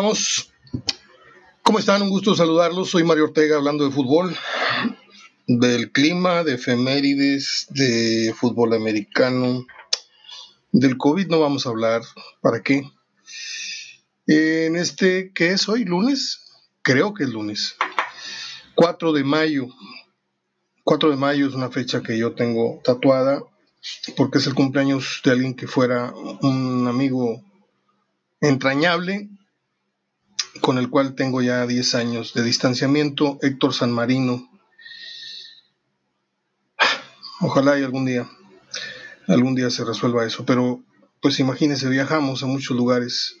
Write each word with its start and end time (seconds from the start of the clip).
¿Cómo 0.00 1.78
están? 1.78 2.00
Un 2.00 2.08
gusto 2.08 2.34
saludarlos. 2.34 2.88
Soy 2.88 3.04
Mario 3.04 3.24
Ortega 3.24 3.56
hablando 3.56 3.84
de 3.84 3.90
fútbol, 3.90 4.34
del 5.46 5.92
clima, 5.92 6.42
de 6.42 6.54
efemérides, 6.54 7.66
de 7.68 8.34
fútbol 8.34 8.72
americano. 8.72 9.66
Del 10.72 10.96
COVID 10.96 11.26
no 11.26 11.40
vamos 11.40 11.66
a 11.66 11.68
hablar. 11.68 12.00
¿Para 12.40 12.62
qué? 12.62 12.90
En 14.26 14.76
este, 14.76 15.32
¿qué 15.34 15.50
es 15.50 15.68
hoy? 15.68 15.84
¿Lunes? 15.84 16.40
Creo 16.80 17.12
que 17.12 17.24
es 17.24 17.30
lunes. 17.30 17.76
4 18.76 19.12
de 19.12 19.22
mayo. 19.22 19.66
4 20.84 21.10
de 21.10 21.16
mayo 21.16 21.46
es 21.46 21.52
una 21.52 21.68
fecha 21.68 22.02
que 22.02 22.16
yo 22.16 22.34
tengo 22.34 22.80
tatuada 22.82 23.42
porque 24.16 24.38
es 24.38 24.46
el 24.46 24.54
cumpleaños 24.54 25.20
de 25.26 25.32
alguien 25.32 25.54
que 25.54 25.66
fuera 25.66 26.14
un 26.40 26.88
amigo 26.88 27.44
entrañable 28.40 29.28
con 30.60 30.78
el 30.78 30.90
cual 30.90 31.14
tengo 31.14 31.42
ya 31.42 31.66
10 31.66 31.94
años 31.94 32.34
de 32.34 32.42
distanciamiento, 32.42 33.38
Héctor 33.42 33.74
San 33.74 33.92
Marino. 33.92 34.48
Ojalá 37.40 37.78
y 37.78 37.82
algún 37.82 38.04
día, 38.04 38.28
algún 39.26 39.54
día 39.54 39.70
se 39.70 39.84
resuelva 39.84 40.26
eso, 40.26 40.44
pero 40.44 40.82
pues 41.20 41.40
imagínense, 41.40 41.88
viajamos 41.88 42.42
a 42.42 42.46
muchos 42.46 42.76
lugares, 42.76 43.36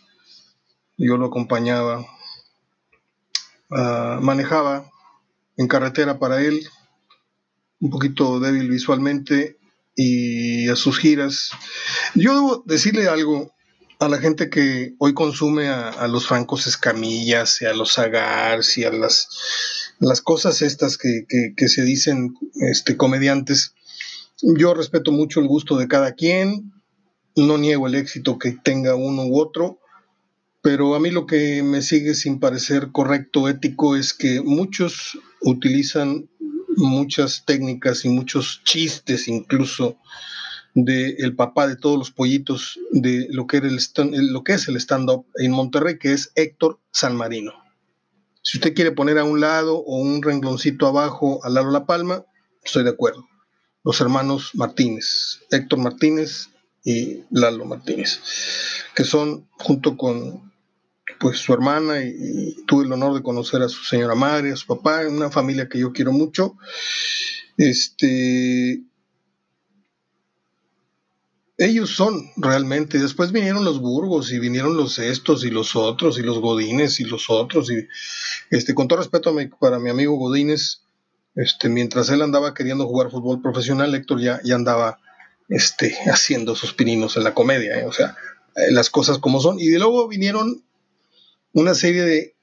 yo 0.96 1.16
lo 1.16 1.26
acompañaba, 1.26 2.00
uh, 3.70 4.20
manejaba 4.20 4.90
en 5.56 5.68
carretera 5.68 6.18
para 6.18 6.42
él, 6.42 6.66
un 7.80 7.90
poquito 7.90 8.40
débil 8.40 8.68
visualmente 8.70 9.58
y 9.94 10.68
a 10.68 10.76
sus 10.76 10.98
giras. 10.98 11.50
Yo 12.14 12.34
debo 12.34 12.62
decirle 12.66 13.08
algo, 13.08 13.52
a 14.00 14.08
la 14.08 14.18
gente 14.18 14.48
que 14.48 14.94
hoy 14.98 15.12
consume 15.12 15.68
a, 15.68 16.08
los 16.08 16.26
francos 16.26 16.66
escamillas 16.66 17.60
y 17.60 17.66
a 17.66 17.74
los 17.74 17.98
agars 17.98 18.78
y 18.78 18.84
a 18.84 18.90
las, 18.90 19.28
las 19.98 20.22
cosas 20.22 20.62
estas 20.62 20.96
que, 20.96 21.68
se 21.68 21.82
dicen 21.82 22.34
este, 22.54 22.96
comediantes. 22.96 23.74
Yo 24.40 24.72
respeto 24.72 25.12
mucho 25.12 25.40
el 25.40 25.48
gusto 25.48 25.76
de 25.76 25.86
cada 25.86 26.12
quien, 26.14 26.72
no 27.36 27.58
niego 27.58 27.86
el 27.86 27.94
éxito 27.94 28.38
que 28.38 28.52
tenga 28.52 28.94
uno 28.94 29.26
u 29.26 29.38
otro, 29.38 29.78
pero 30.62 30.94
a 30.94 31.00
mí 31.00 31.10
lo 31.10 31.26
que 31.26 31.62
me 31.62 31.82
sigue 31.82 32.14
sin 32.14 32.40
parecer 32.40 32.88
correcto, 32.92 33.50
ético, 33.50 33.96
es 33.96 34.14
que 34.14 34.40
muchos 34.40 35.18
utilizan 35.42 36.30
muchas 36.78 37.44
técnicas 37.44 38.06
y 38.06 38.08
muchos 38.08 38.62
chistes 38.64 39.28
incluso 39.28 39.98
del 40.74 41.34
papá 41.34 41.66
de 41.66 41.76
todos 41.76 41.98
los 41.98 42.10
pollitos 42.10 42.78
de 42.90 43.26
lo 43.30 43.46
que, 43.46 43.58
era 43.58 43.68
el, 43.68 43.78
lo 44.32 44.44
que 44.44 44.54
es 44.54 44.68
el 44.68 44.76
stand-up 44.76 45.26
en 45.36 45.52
Monterrey, 45.52 45.98
que 45.98 46.12
es 46.12 46.32
Héctor 46.34 46.78
San 46.92 47.16
Marino. 47.16 47.52
Si 48.42 48.58
usted 48.58 48.74
quiere 48.74 48.92
poner 48.92 49.18
a 49.18 49.24
un 49.24 49.40
lado 49.40 49.78
o 49.78 49.96
un 49.96 50.22
rengloncito 50.22 50.86
abajo 50.86 51.44
a 51.44 51.50
Lalo 51.50 51.70
La 51.70 51.86
Palma, 51.86 52.24
estoy 52.62 52.84
de 52.84 52.90
acuerdo. 52.90 53.28
Los 53.84 54.00
hermanos 54.00 54.50
Martínez, 54.54 55.40
Héctor 55.50 55.78
Martínez 55.78 56.48
y 56.84 57.24
Lalo 57.30 57.64
Martínez, 57.64 58.20
que 58.94 59.04
son 59.04 59.48
junto 59.58 59.96
con 59.96 60.50
pues 61.18 61.38
su 61.38 61.52
hermana 61.52 62.02
y, 62.02 62.56
tuve 62.66 62.86
el 62.86 62.92
honor 62.92 63.14
de 63.14 63.22
conocer 63.22 63.60
a 63.62 63.68
su 63.68 63.84
señora 63.84 64.14
madre, 64.14 64.52
a 64.52 64.56
su 64.56 64.66
papá, 64.66 65.06
una 65.06 65.30
familia 65.30 65.68
que 65.68 65.78
yo 65.78 65.92
quiero 65.92 66.12
mucho. 66.12 66.56
Este, 67.58 68.80
ellos 71.60 71.90
son 71.90 72.30
realmente. 72.36 72.98
Después 72.98 73.32
vinieron 73.32 73.66
los 73.66 73.80
Burgos 73.80 74.32
y 74.32 74.38
vinieron 74.38 74.78
los 74.78 74.98
estos 74.98 75.44
y 75.44 75.50
los 75.50 75.76
otros 75.76 76.18
y 76.18 76.22
los 76.22 76.40
Godines 76.40 77.00
y 77.00 77.04
los 77.04 77.28
otros. 77.28 77.70
Y 77.70 77.86
este, 78.48 78.74
con 78.74 78.88
todo 78.88 78.98
respeto 78.98 79.36
para 79.58 79.78
mi 79.78 79.90
amigo 79.90 80.16
Godines, 80.16 80.84
este, 81.34 81.68
mientras 81.68 82.08
él 82.08 82.22
andaba 82.22 82.54
queriendo 82.54 82.86
jugar 82.86 83.10
fútbol 83.10 83.42
profesional, 83.42 83.94
Héctor 83.94 84.22
ya, 84.22 84.40
ya 84.42 84.54
andaba 84.54 85.00
este, 85.50 85.94
haciendo 86.10 86.56
sus 86.56 86.72
pininos 86.72 87.18
en 87.18 87.24
la 87.24 87.34
comedia. 87.34 87.78
¿eh? 87.78 87.84
O 87.84 87.92
sea, 87.92 88.16
eh, 88.56 88.72
las 88.72 88.88
cosas 88.88 89.18
como 89.18 89.38
son. 89.38 89.60
Y 89.60 89.66
de 89.66 89.78
luego 89.78 90.08
vinieron 90.08 90.64
una 91.52 91.74
serie 91.74 92.04
de, 92.04 92.34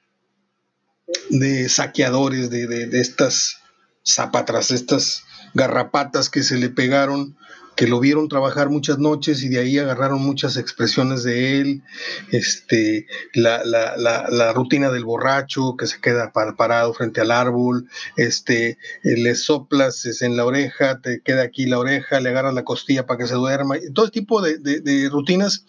de 1.31 1.69
saqueadores, 1.69 2.51
de, 2.51 2.67
de, 2.67 2.85
de 2.85 3.01
estas 3.01 3.57
zapatras, 4.05 4.69
estas 4.69 5.23
garrapatas 5.55 6.29
que 6.29 6.43
se 6.43 6.57
le 6.57 6.69
pegaron 6.69 7.35
que 7.77 7.87
lo 7.87 7.99
vieron 7.99 8.27
trabajar 8.27 8.69
muchas 8.69 8.97
noches 8.97 9.43
y 9.43 9.49
de 9.49 9.59
ahí 9.59 9.77
agarraron 9.77 10.19
muchas 10.19 10.57
expresiones 10.57 11.23
de 11.23 11.61
él, 11.61 11.83
este, 12.31 13.05
la, 13.33 13.63
la, 13.63 13.95
la, 13.95 14.51
rutina 14.51 14.89
del 14.89 15.05
borracho 15.05 15.77
que 15.77 15.85
se 15.85 16.01
queda 16.01 16.33
parado 16.33 16.93
frente 16.95 17.21
al 17.21 17.29
árbol, 17.29 17.87
este, 18.17 18.79
le 19.03 19.35
soplas 19.35 20.21
en 20.21 20.35
la 20.35 20.45
oreja, 20.45 21.01
te 21.01 21.21
queda 21.21 21.43
aquí 21.43 21.67
la 21.67 21.77
oreja, 21.77 22.19
le 22.19 22.29
agarras 22.29 22.55
la 22.55 22.65
costilla 22.65 23.05
para 23.05 23.19
que 23.19 23.27
se 23.27 23.35
duerma, 23.35 23.75
todo 23.93 24.09
tipo 24.09 24.41
de, 24.41 24.57
de 24.57 25.09
rutinas, 25.09 25.63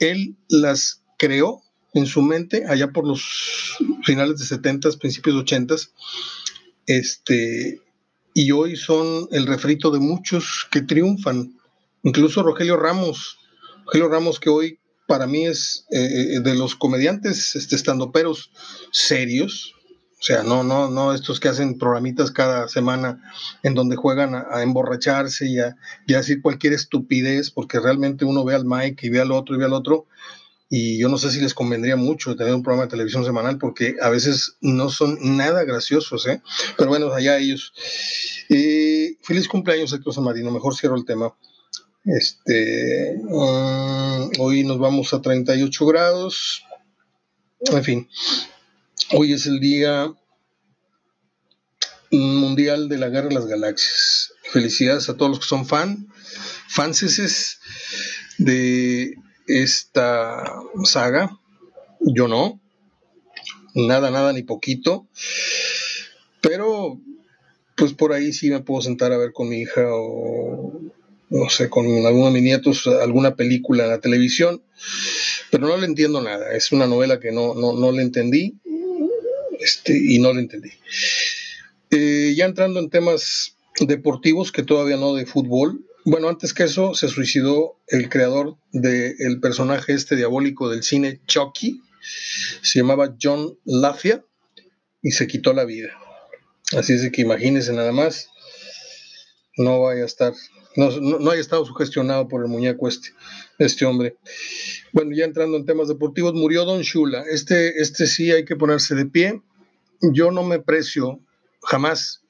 él 0.00 0.36
las 0.48 1.02
creó 1.18 1.62
en 1.94 2.06
su 2.06 2.20
mente 2.20 2.64
allá 2.68 2.88
por 2.88 3.06
los 3.06 3.78
finales 4.02 4.40
de 4.40 4.46
70, 4.46 4.90
principios 4.98 5.36
de 5.36 5.42
80, 5.42 5.74
este, 6.86 7.80
y 8.34 8.50
hoy 8.50 8.76
son 8.76 9.28
el 9.30 9.46
refrito 9.46 9.90
de 9.90 10.00
muchos 10.00 10.66
que 10.70 10.82
triunfan. 10.82 11.56
Incluso 12.02 12.42
Rogelio 12.42 12.76
Ramos, 12.76 13.38
Rogelio 13.86 14.08
Ramos 14.08 14.40
que 14.40 14.50
hoy 14.50 14.80
para 15.06 15.26
mí 15.26 15.46
es 15.46 15.86
eh, 15.90 16.36
eh, 16.36 16.40
de 16.40 16.54
los 16.54 16.74
comediantes 16.74 17.54
este, 17.54 17.76
estandoperos 17.76 18.50
serios, 18.90 19.74
o 20.24 20.26
sea, 20.26 20.42
no, 20.42 20.64
no, 20.64 20.88
no 20.88 21.12
estos 21.12 21.38
que 21.38 21.48
hacen 21.48 21.76
programitas 21.76 22.30
cada 22.30 22.66
semana 22.66 23.22
en 23.62 23.74
donde 23.74 23.94
juegan 23.94 24.34
a, 24.34 24.62
emborracharse 24.62 25.46
y 25.46 25.58
a, 25.58 25.76
y 26.06 26.14
a, 26.14 26.18
decir 26.18 26.40
cualquier 26.40 26.72
estupidez, 26.72 27.50
porque 27.50 27.78
realmente 27.78 28.24
uno 28.24 28.42
ve 28.42 28.54
al 28.54 28.64
Mike 28.64 29.06
y 29.06 29.10
ve 29.10 29.20
al 29.20 29.32
otro 29.32 29.54
y 29.54 29.58
ve 29.58 29.66
al 29.66 29.74
otro, 29.74 30.06
y 30.76 30.98
yo 30.98 31.08
no 31.08 31.18
sé 31.18 31.30
si 31.30 31.40
les 31.40 31.54
convendría 31.54 31.94
mucho 31.94 32.34
tener 32.34 32.52
un 32.52 32.64
programa 32.64 32.86
de 32.86 32.90
televisión 32.90 33.24
semanal 33.24 33.58
porque 33.58 33.94
a 34.02 34.08
veces 34.08 34.56
no 34.60 34.90
son 34.90 35.36
nada 35.36 35.62
graciosos, 35.62 36.26
¿eh? 36.26 36.42
Pero 36.76 36.90
bueno, 36.90 37.12
allá 37.12 37.38
ellos. 37.38 37.72
Eh, 38.48 39.16
feliz 39.22 39.46
cumpleaños, 39.46 39.92
Héctor 39.92 40.12
San 40.12 40.24
Marino. 40.24 40.50
Mejor 40.50 40.74
cierro 40.74 40.96
el 40.96 41.04
tema. 41.04 41.32
Este, 42.04 43.20
um, 43.22 44.32
hoy 44.40 44.64
nos 44.64 44.80
vamos 44.80 45.14
a 45.14 45.22
38 45.22 45.86
grados. 45.86 46.64
En 47.60 47.84
fin, 47.84 48.08
hoy 49.12 49.32
es 49.32 49.46
el 49.46 49.60
día 49.60 50.12
mundial 52.10 52.88
de 52.88 52.98
la 52.98 53.10
guerra 53.10 53.28
de 53.28 53.34
las 53.34 53.46
galaxias. 53.46 54.32
Felicidades 54.50 55.08
a 55.08 55.16
todos 55.16 55.30
los 55.30 55.38
que 55.38 55.46
son 55.46 55.66
fan, 55.66 56.08
fanses 56.66 57.60
de 58.38 59.18
esta 59.46 60.62
saga. 60.84 61.38
Yo 62.00 62.28
no. 62.28 62.60
Nada, 63.74 64.10
nada, 64.10 64.32
ni 64.32 64.42
poquito. 64.42 65.06
Pero, 66.40 67.00
pues 67.76 67.92
por 67.92 68.12
ahí 68.12 68.32
sí 68.32 68.50
me 68.50 68.60
puedo 68.60 68.82
sentar 68.82 69.12
a 69.12 69.18
ver 69.18 69.32
con 69.32 69.48
mi 69.48 69.60
hija 69.60 69.82
o, 69.86 70.80
no 71.30 71.50
sé, 71.50 71.68
con 71.68 71.86
alguno 72.06 72.26
de 72.26 72.32
mis 72.32 72.42
nietos 72.42 72.86
alguna 72.86 73.34
película 73.34 73.84
en 73.84 73.90
la 73.90 74.00
televisión. 74.00 74.62
Pero 75.50 75.68
no 75.68 75.76
le 75.76 75.86
entiendo 75.86 76.20
nada. 76.20 76.54
Es 76.54 76.72
una 76.72 76.86
novela 76.86 77.20
que 77.20 77.32
no, 77.32 77.54
no, 77.54 77.72
no 77.72 77.92
le 77.92 78.02
entendí. 78.02 78.54
Este, 79.58 79.96
y 79.96 80.18
no 80.18 80.32
le 80.32 80.40
entendí. 80.40 80.70
Eh, 81.90 82.34
ya 82.36 82.44
entrando 82.44 82.80
en 82.80 82.90
temas 82.90 83.56
deportivos, 83.80 84.52
que 84.52 84.62
todavía 84.62 84.96
no 84.96 85.14
de 85.14 85.26
fútbol, 85.26 85.84
bueno, 86.04 86.28
antes 86.28 86.52
que 86.52 86.64
eso, 86.64 86.94
se 86.94 87.08
suicidó 87.08 87.80
el 87.88 88.10
creador 88.10 88.56
del 88.72 89.40
personaje 89.40 89.94
este 89.94 90.16
diabólico 90.16 90.68
del 90.68 90.82
cine 90.82 91.20
Chucky. 91.26 91.82
Se 92.62 92.80
llamaba 92.80 93.16
John 93.20 93.58
Lafia 93.64 94.22
y 95.00 95.12
se 95.12 95.26
quitó 95.26 95.54
la 95.54 95.64
vida. 95.64 95.88
Así 96.76 96.92
es 96.92 97.10
que 97.10 97.22
imagínense 97.22 97.72
nada 97.72 97.92
más, 97.92 98.28
no 99.56 99.80
vaya 99.80 100.02
a 100.02 100.06
estar, 100.06 100.34
no, 100.76 100.90
no, 100.90 101.30
haya 101.30 101.40
estado 101.40 101.64
sugestionado 101.64 102.28
por 102.28 102.42
el 102.42 102.48
muñeco 102.48 102.86
este, 102.86 103.08
este 103.58 103.86
hombre. 103.86 104.16
Bueno, 104.92 105.12
ya 105.14 105.24
entrando 105.24 105.56
en 105.56 105.64
temas 105.64 105.88
deportivos, 105.88 106.34
murió 106.34 106.66
Don 106.66 106.82
Shula. 106.82 107.24
Este, 107.30 107.80
este 107.80 108.06
sí 108.06 108.30
hay 108.30 108.44
que 108.44 108.56
ponerse 108.56 108.94
de 108.94 109.06
pie. 109.06 109.40
Yo 110.12 110.30
no 110.30 110.42
me 110.42 110.58
precio 110.58 111.20
jamás 111.62 112.20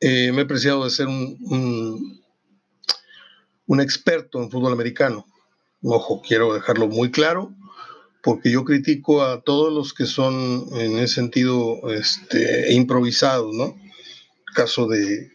eh, 0.00 0.32
me 0.32 0.42
he 0.42 0.46
preciado 0.46 0.84
de 0.84 0.90
ser 0.90 1.06
un 1.06 2.23
experto 3.80 4.42
en 4.42 4.50
fútbol 4.50 4.72
americano. 4.72 5.26
Ojo, 5.82 6.22
quiero 6.26 6.54
dejarlo 6.54 6.88
muy 6.88 7.10
claro, 7.10 7.54
porque 8.22 8.50
yo 8.50 8.64
critico 8.64 9.22
a 9.22 9.42
todos 9.42 9.72
los 9.72 9.92
que 9.92 10.06
son 10.06 10.66
en 10.72 10.98
ese 10.98 11.16
sentido 11.16 11.80
este, 11.90 12.72
improvisados, 12.72 13.54
¿no? 13.54 13.76
El 14.48 14.54
caso 14.54 14.86
de, 14.86 15.34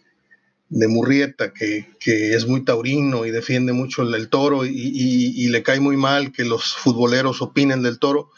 de 0.70 0.88
Murrieta, 0.88 1.52
que, 1.54 1.88
es 2.06 2.48
muy 2.48 2.64
taurino 2.64 3.26
y 3.26 3.32
defiende 3.32 3.74
mucho 3.74 4.04
el, 4.04 4.30
toro 4.30 4.66
y, 4.66 5.48
le 5.48 5.64
cae 5.64 5.80
muy 5.80 5.98
mal 5.98 6.32
que 6.32 6.46
los 6.46 6.76
futboleros 6.76 7.42
opinen 7.42 7.82
del 7.82 8.00
toro. 8.00 8.32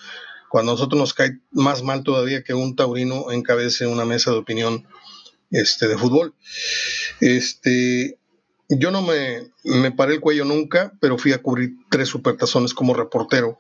cuando 0.50 0.72
a 0.72 0.76
nosotros 0.76 1.00
nos 1.00 1.14
cae 1.14 1.40
más 1.52 1.84
mal 1.84 2.04
todavía 2.04 2.44
que 2.44 2.54
un 2.54 2.76
taurino 2.76 3.32
encabece 3.32 3.86
una 3.86 4.06
mesa 4.06 4.32
de 4.32 4.38
opinión 4.38 4.88
este, 5.52 5.88
de 5.88 5.98
fútbol. 5.98 6.34
Este, 7.20 8.18
yo 8.78 8.92
no 8.92 9.02
me, 9.02 9.52
me 9.64 9.92
paré 9.92 10.16
el 10.16 10.22
cuello 10.22 10.46
nunca, 10.46 10.94
pero 11.00 11.18
fui 11.18 11.34
a 11.34 11.42
cubrir 11.42 11.72
tres 11.90 12.08
supertazones 12.08 12.74
como 12.74 12.94
reportero 12.94 13.58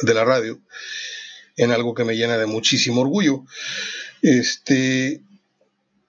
de 0.00 0.14
la 0.14 0.24
radio, 0.24 0.58
en 1.56 1.70
algo 1.70 1.94
que 1.94 2.04
me 2.04 2.16
llena 2.16 2.38
de 2.38 2.46
muchísimo 2.46 3.02
orgullo. 3.02 3.44
Este, 4.22 5.22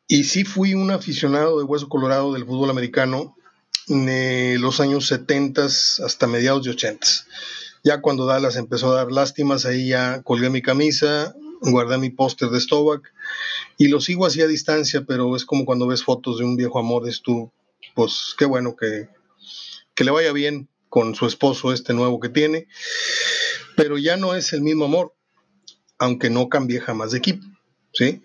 y 0.08 0.24
sí 0.24 0.44
fui 0.44 0.74
un 0.74 0.92
aficionado 0.92 1.60
de 1.60 1.66
hueso 1.66 1.90
colorado 1.90 2.34
del 2.34 2.46
fútbol 2.46 2.70
americano 2.70 3.36
de 3.88 4.58
los 4.60 4.80
años 4.80 5.08
70 5.08 5.66
hasta 5.66 6.28
mediados 6.28 6.64
de 6.64 6.72
80. 6.72 7.08
Ya 7.84 8.02
cuando 8.02 8.26
Dallas 8.26 8.56
empezó 8.56 8.92
a 8.92 8.96
dar 8.96 9.12
lástimas, 9.12 9.66
ahí 9.66 9.90
ya 9.90 10.22
colgué 10.24 10.50
mi 10.50 10.62
camisa, 10.62 11.36
guardé 11.62 11.98
mi 11.98 12.10
póster 12.10 12.50
de 12.50 12.60
Stovak 12.60 13.12
y 13.82 13.88
lo 13.88 14.00
sigo 14.00 14.28
así 14.28 14.40
a 14.42 14.48
distancia, 14.48 15.06
pero 15.08 15.36
es 15.36 15.44
como 15.44 15.66
cuando 15.66 15.88
ves 15.88 16.04
fotos 16.04 16.38
de 16.38 16.44
un 16.44 16.56
viejo 16.56 16.78
amor, 16.78 17.10
es 17.10 17.24
tú, 17.24 17.52
pues 17.96 18.36
qué 18.38 18.46
bueno 18.46 18.76
que, 18.76 19.10
que 19.96 20.04
le 20.04 20.12
vaya 20.12 20.32
bien 20.34 20.70
con 20.88 21.16
su 21.16 21.26
esposo 21.26 21.74
este 21.74 21.96
nuevo 21.96 22.20
que 22.20 22.30
tiene, 22.30 22.68
pero 23.76 23.98
ya 23.98 24.18
no 24.18 24.36
es 24.36 24.54
el 24.54 24.62
mismo 24.62 24.86
amor, 24.86 25.16
aunque 25.98 26.30
no 26.30 26.48
cambie 26.48 26.80
jamás 26.80 27.10
de 27.10 27.18
equipo, 27.18 27.44
¿sí? 27.92 28.22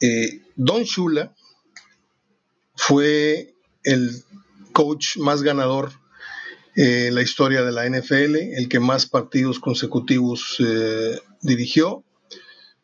Eh, 0.00 0.42
Don 0.54 0.84
Shula 0.84 1.34
fue 2.76 3.54
el 3.82 4.22
coach 4.72 5.16
más 5.16 5.42
ganador 5.42 5.90
en 6.76 7.16
la 7.16 7.22
historia 7.22 7.64
de 7.64 7.72
la 7.72 7.84
NFL, 7.84 8.36
el 8.36 8.68
que 8.68 8.78
más 8.78 9.06
partidos 9.06 9.58
consecutivos 9.58 10.54
eh, 10.60 11.18
dirigió. 11.42 12.04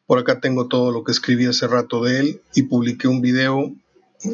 Por 0.07 0.19
acá 0.19 0.41
tengo 0.41 0.69
todo 0.69 0.93
lo 0.93 1.05
que 1.05 1.13
escribí 1.13 1.47
hace 1.47 1.67
rato 1.67 2.03
de 2.03 2.21
él 2.21 2.41
y 2.55 2.63
publiqué 2.63 3.09
un 3.09 3.21
video 3.21 3.73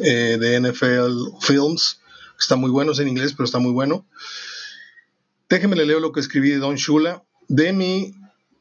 eh, 0.03 0.37
de 0.39 0.59
NFL 0.59 1.37
Films. 1.41 2.01
Está 2.39 2.55
muy 2.55 2.69
bueno, 2.71 2.91
es 2.91 2.99
en 2.99 3.07
inglés, 3.07 3.33
pero 3.33 3.45
está 3.45 3.59
muy 3.59 3.71
bueno. 3.71 4.05
Déjenme 5.49 5.75
le 5.75 5.85
leo 5.85 5.99
lo 5.99 6.11
que 6.11 6.19
escribí 6.19 6.49
de 6.49 6.57
Don 6.57 6.75
Shula 6.75 7.23
de 7.47 7.73
mi 7.73 8.15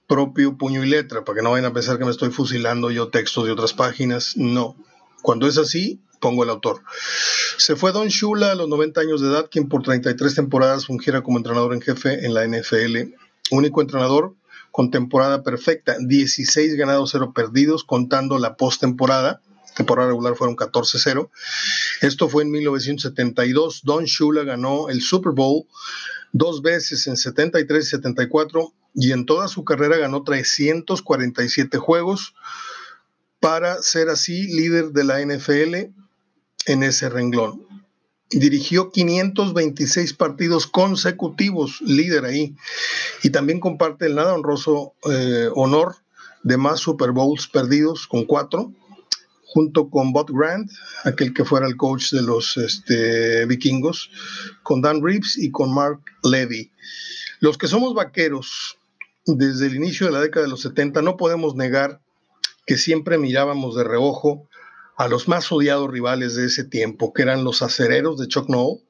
propio 0.09 0.59
puño 0.59 0.85
y 0.85 0.89
letra, 0.89 1.25
para 1.25 1.37
que 1.37 1.43
no 1.43 1.53
vayan 1.53 1.67
a 1.67 1.73
pensar 1.73 1.97
que 1.99 2.05
me 2.05 2.11
estoy 2.11 2.31
fusilando 2.31 2.91
yo 2.91 3.09
textos 3.09 3.45
de 3.47 3.53
otras 3.53 3.73
páginas. 3.73 4.37
No. 4.37 4.77
Cuando 5.23 5.47
es 5.47 5.57
así, 5.57 6.01
pongo 6.21 6.43
el 6.43 6.51
autor. 6.51 6.83
Se 7.59 7.77
fue 7.77 7.93
Don 7.93 8.09
Shula 8.09 8.53
a 8.53 8.55
los 8.57 8.69
90 8.69 9.01
años 9.01 9.21
de 9.21 9.29
edad, 9.29 9.49
quien 9.51 9.69
por 9.69 9.83
33 9.83 10.35
temporadas 10.35 10.87
fungiera 10.87 11.23
como 11.23 11.39
entrenador 11.39 11.75
en 11.75 11.81
jefe 11.81 12.27
en 12.27 12.35
la 12.35 12.45
NFL. 12.47 13.15
Único 13.53 13.81
entrenador 13.81 14.35
con 14.71 14.91
temporada 14.91 15.43
perfecta, 15.43 15.97
16 16.01 16.77
ganados, 16.77 17.11
0 17.13 17.33
perdidos, 17.35 17.85
contando 17.85 18.39
la 18.39 18.57
postemporada. 18.57 19.41
Temporada 19.77 20.09
regular 20.09 20.35
fueron 20.35 20.57
14-0. 20.57 21.31
Esto 22.03 22.29
fue 22.29 22.43
en 22.43 22.51
1972. 22.51 23.83
Don 23.85 24.05
Shula 24.05 24.43
ganó 24.45 24.89
el 24.89 25.01
Super 25.01 25.33
Bowl 25.33 25.67
dos 26.33 26.63
veces 26.63 27.07
en 27.07 27.17
73 27.17 27.87
y 27.87 27.91
74 27.91 28.73
y 28.95 29.13
en 29.13 29.27
toda 29.27 29.49
su 29.49 29.65
carrera 29.65 29.97
ganó 29.97 30.23
347 30.23 31.79
juegos 31.79 32.35
para 33.39 33.81
ser 33.83 34.09
así 34.09 34.49
líder 34.49 34.91
de 34.91 35.05
la 35.05 35.21
NFL 35.25 35.93
en 36.67 36.83
ese 36.83 37.09
renglón. 37.09 37.70
Dirigió 38.31 38.91
526 38.91 40.15
partidos 40.15 40.67
consecutivos, 40.67 41.81
líder 41.81 42.25
ahí, 42.25 42.55
y 43.23 43.31
también 43.31 43.61
comparte 43.61 44.07
el 44.07 44.15
nada 44.15 44.35
honroso 44.35 44.95
eh, 45.11 45.49
honor 45.55 45.97
de 46.43 46.57
más 46.57 46.81
Super 46.81 47.11
Bowls 47.11 47.49
perdidos 47.49 48.07
con 48.07 48.25
cuatro, 48.25 48.73
junto 49.53 49.91
con 49.91 50.13
Bob 50.13 50.31
Grant, 50.33 50.71
aquel 51.05 51.35
que 51.35 51.45
fuera 51.45 51.67
el 51.67 51.77
coach 51.77 52.13
de 52.13 52.23
los 52.23 52.57
este, 52.57 53.47
vikingos, 53.47 54.11
con 54.63 54.81
Dan 54.81 55.03
Reeves 55.03 55.37
y 55.37 55.51
con 55.51 55.75
Mark 55.75 56.01
Levy. 56.23 56.71
Los 57.41 57.59
que 57.59 57.67
somos 57.67 57.95
vaqueros 57.95 58.79
desde 59.27 59.67
el 59.67 59.75
inicio 59.77 60.07
de 60.07 60.13
la 60.13 60.21
década 60.21 60.45
de 60.45 60.51
los 60.51 60.63
70 60.63 61.03
no 61.03 61.17
podemos 61.17 61.55
negar 61.57 62.01
que 62.67 62.77
siempre 62.77 63.19
mirábamos 63.19 63.75
de 63.77 63.85
reojo 63.85 64.49
a 65.01 65.09
los 65.09 65.29
más 65.29 65.51
odiados 65.51 65.91
rivales 65.91 66.35
de 66.35 66.45
ese 66.45 66.63
tiempo, 66.63 67.15
que 67.15 67.23
eran 67.23 67.43
los 67.43 67.63
acereros 67.63 68.19
de 68.19 68.29
Chuck 68.29 68.51
Noll, 68.51 68.81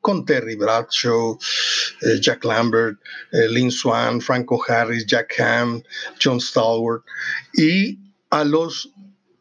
con 0.00 0.24
Terry 0.24 0.56
Bradshaw, 0.56 1.38
eh, 2.00 2.18
Jack 2.20 2.44
Lambert, 2.44 2.98
eh, 3.30 3.46
Lynn 3.48 3.70
Swan, 3.70 4.20
Franco 4.20 4.60
Harris, 4.66 5.06
Jack 5.06 5.38
Ham, 5.38 5.80
John 6.20 6.40
Stalwart, 6.40 7.04
y 7.54 7.96
a 8.30 8.42
los 8.42 8.90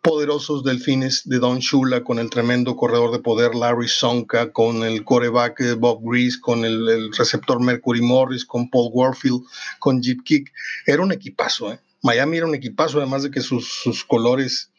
poderosos 0.03 0.63
delfines 0.63 1.27
de 1.27 1.39
Don 1.39 1.57
Shula 1.57 2.03
con 2.03 2.19
el 2.19 2.29
tremendo 2.29 2.75
corredor 2.75 3.12
de 3.12 3.17
poder 3.17 3.56
Larry 3.56 3.88
Sonka, 3.88 4.51
con 4.51 4.83
el 4.83 5.03
coreback 5.03 5.59
eh, 5.62 5.74
Bob 5.74 6.01
Grease, 6.03 6.39
con 6.39 6.63
el, 6.63 7.12
receptor 7.17 7.59
Mercury 7.59 8.01
Morris, 8.01 8.45
con 8.45 8.69
Paul 8.69 8.91
Warfield, 8.94 9.41
con 9.79 10.03
Jeep 10.03 10.21
Kick. 10.24 10.51
Era 10.85 11.01
un 11.01 11.12
equipazo. 11.12 11.75
Miami 12.03 12.38
era 12.38 12.45
un 12.45 12.53
equipazo, 12.53 13.00
además 13.00 13.24
de 13.24 13.31
que 13.31 13.41
sus, 13.41 13.67
sus 13.81 14.06
colores 14.06 14.71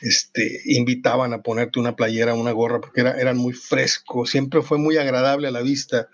este, 0.00 0.60
invitaban 0.64 1.32
a 1.32 1.42
ponerte 1.42 1.78
una 1.78 1.94
playera, 1.94 2.34
una 2.34 2.52
gorra, 2.52 2.80
porque 2.80 3.02
era, 3.02 3.12
eran 3.20 3.36
muy 3.36 3.52
frescos, 3.52 4.30
siempre 4.30 4.62
fue 4.62 4.78
muy 4.78 4.96
agradable 4.96 5.48
a 5.48 5.52
la 5.52 5.62
vista 5.62 6.08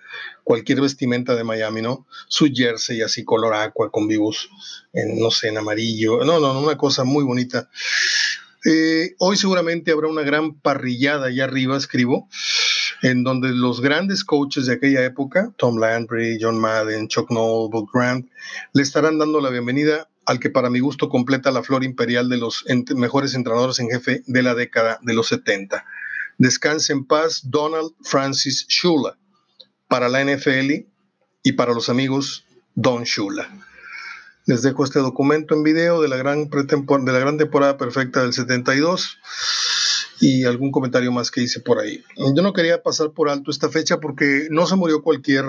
cualquier 0.44 0.80
vestimenta 0.80 1.34
de 1.36 1.44
Miami, 1.44 1.82
¿no? 1.82 2.06
Su 2.28 2.48
jersey 2.52 3.02
así 3.02 3.24
color 3.24 3.54
aqua 3.54 3.90
con 3.90 4.08
vivos, 4.08 4.50
en, 4.92 5.18
no 5.18 5.30
sé, 5.30 5.48
en 5.48 5.58
amarillo, 5.58 6.24
no, 6.24 6.40
no, 6.40 6.60
una 6.60 6.76
cosa 6.76 7.04
muy 7.04 7.24
bonita. 7.24 7.70
Eh, 8.64 9.14
hoy 9.18 9.36
seguramente 9.36 9.92
habrá 9.92 10.08
una 10.08 10.22
gran 10.22 10.54
parrillada 10.54 11.26
allá 11.26 11.44
arriba, 11.44 11.76
escribo, 11.76 12.28
en 13.02 13.22
donde 13.22 13.50
los 13.50 13.80
grandes 13.80 14.24
coaches 14.24 14.66
de 14.66 14.74
aquella 14.74 15.04
época, 15.04 15.52
Tom 15.56 15.78
Landry, 15.78 16.38
John 16.40 16.58
Madden, 16.58 17.08
Chuck 17.08 17.30
Noll, 17.30 17.70
Bob 17.70 17.88
Grant, 17.92 18.28
le 18.72 18.82
estarán 18.82 19.18
dando 19.18 19.40
la 19.40 19.50
bienvenida 19.50 20.08
al 20.28 20.40
que 20.40 20.50
para 20.50 20.68
mi 20.68 20.80
gusto 20.80 21.08
completa 21.08 21.50
la 21.50 21.62
flor 21.62 21.84
imperial 21.84 22.28
de 22.28 22.36
los 22.36 22.62
mejores 22.94 23.34
entrenadores 23.34 23.78
en 23.78 23.88
jefe 23.88 24.22
de 24.26 24.42
la 24.42 24.54
década 24.54 24.98
de 25.00 25.14
los 25.14 25.28
70. 25.28 25.86
Descanse 26.36 26.92
en 26.92 27.06
paz 27.06 27.40
Donald 27.44 27.92
Francis 28.02 28.66
Shula, 28.68 29.16
para 29.88 30.10
la 30.10 30.22
NFL 30.22 30.84
y 31.42 31.52
para 31.52 31.72
los 31.72 31.88
amigos 31.88 32.44
Don 32.74 33.04
Shula. 33.04 33.48
Les 34.44 34.60
dejo 34.60 34.84
este 34.84 34.98
documento 34.98 35.54
en 35.54 35.62
video 35.62 36.02
de 36.02 36.08
la 36.08 36.18
gran, 36.18 36.50
de 36.50 37.12
la 37.12 37.18
gran 37.18 37.38
temporada 37.38 37.78
perfecta 37.78 38.20
del 38.20 38.34
72 38.34 39.16
y 40.20 40.44
algún 40.44 40.72
comentario 40.72 41.10
más 41.10 41.30
que 41.30 41.40
hice 41.40 41.60
por 41.60 41.78
ahí. 41.78 42.04
Yo 42.18 42.42
no 42.42 42.52
quería 42.52 42.82
pasar 42.82 43.12
por 43.12 43.30
alto 43.30 43.50
esta 43.50 43.70
fecha 43.70 43.98
porque 43.98 44.48
no 44.50 44.66
se 44.66 44.76
murió 44.76 45.02
cualquier 45.02 45.46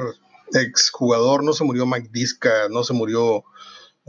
exjugador, 0.54 1.44
no 1.44 1.52
se 1.52 1.66
murió 1.66 1.86
Mike 1.86 2.12
Disca, 2.14 2.70
no 2.70 2.86
se 2.86 2.94
murió 2.94 3.44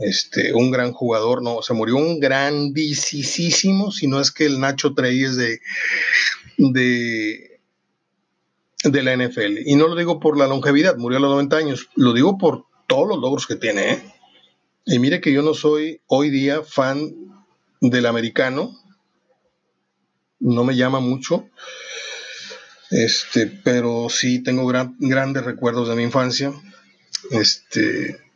este, 0.01 0.53
un 0.53 0.71
gran 0.71 0.91
jugador, 0.93 1.43
no, 1.43 1.61
se 1.61 1.73
murió 1.73 1.97
un 1.97 2.19
grandísimo, 2.19 3.91
si 3.91 4.07
no 4.07 4.19
es 4.19 4.31
que 4.31 4.45
el 4.45 4.59
Nacho 4.59 4.93
Trey 4.93 5.19
de, 5.19 5.61
de, 6.57 7.59
de 8.83 9.03
la 9.03 9.15
NFL. 9.15 9.59
Y 9.65 9.75
no 9.75 9.87
lo 9.87 9.95
digo 9.95 10.19
por 10.19 10.37
la 10.37 10.47
longevidad, 10.47 10.97
murió 10.97 11.17
a 11.17 11.21
los 11.21 11.31
90 11.31 11.57
años, 11.57 11.89
lo 11.95 12.13
digo 12.13 12.37
por 12.37 12.65
todos 12.87 13.07
los 13.07 13.19
logros 13.19 13.47
que 13.47 13.55
tiene. 13.55 13.91
¿eh? 13.91 14.03
Y 14.85 14.99
mire 14.99 15.21
que 15.21 15.31
yo 15.31 15.41
no 15.43 15.53
soy 15.53 16.01
hoy 16.07 16.29
día 16.29 16.63
fan 16.63 17.13
del 17.79 18.05
americano, 18.05 18.77
no 20.39 20.63
me 20.63 20.75
llama 20.75 20.99
mucho, 20.99 21.47
este, 22.89 23.47
pero 23.47 24.07
sí 24.09 24.43
tengo 24.43 24.65
grandes 24.99 25.45
recuerdos 25.45 25.87
de 25.87 25.95
mi 25.95 26.03
infancia. 26.03 26.51
Este, 27.29 28.30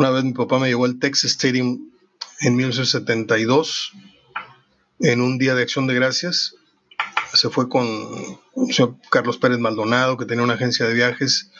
una 0.00 0.08
vez 0.08 0.24
mi 0.24 0.32
papá 0.32 0.58
me 0.58 0.68
llevó 0.68 0.86
al 0.86 0.98
Texas 0.98 1.32
Stadium 1.32 1.90
en 2.40 2.56
1972 2.56 3.92
en 5.00 5.20
un 5.20 5.36
día 5.36 5.54
de 5.54 5.60
acción 5.60 5.86
de 5.86 5.94
gracias. 5.94 6.54
Se 7.34 7.50
fue 7.50 7.68
con 7.68 7.86
Carlos 9.10 9.36
Pérez 9.36 9.58
Maldonado, 9.58 10.16
que 10.16 10.24
tenía 10.24 10.42
una 10.42 10.54
agencia 10.54 10.86
de 10.86 10.94
viajes, 10.94 11.50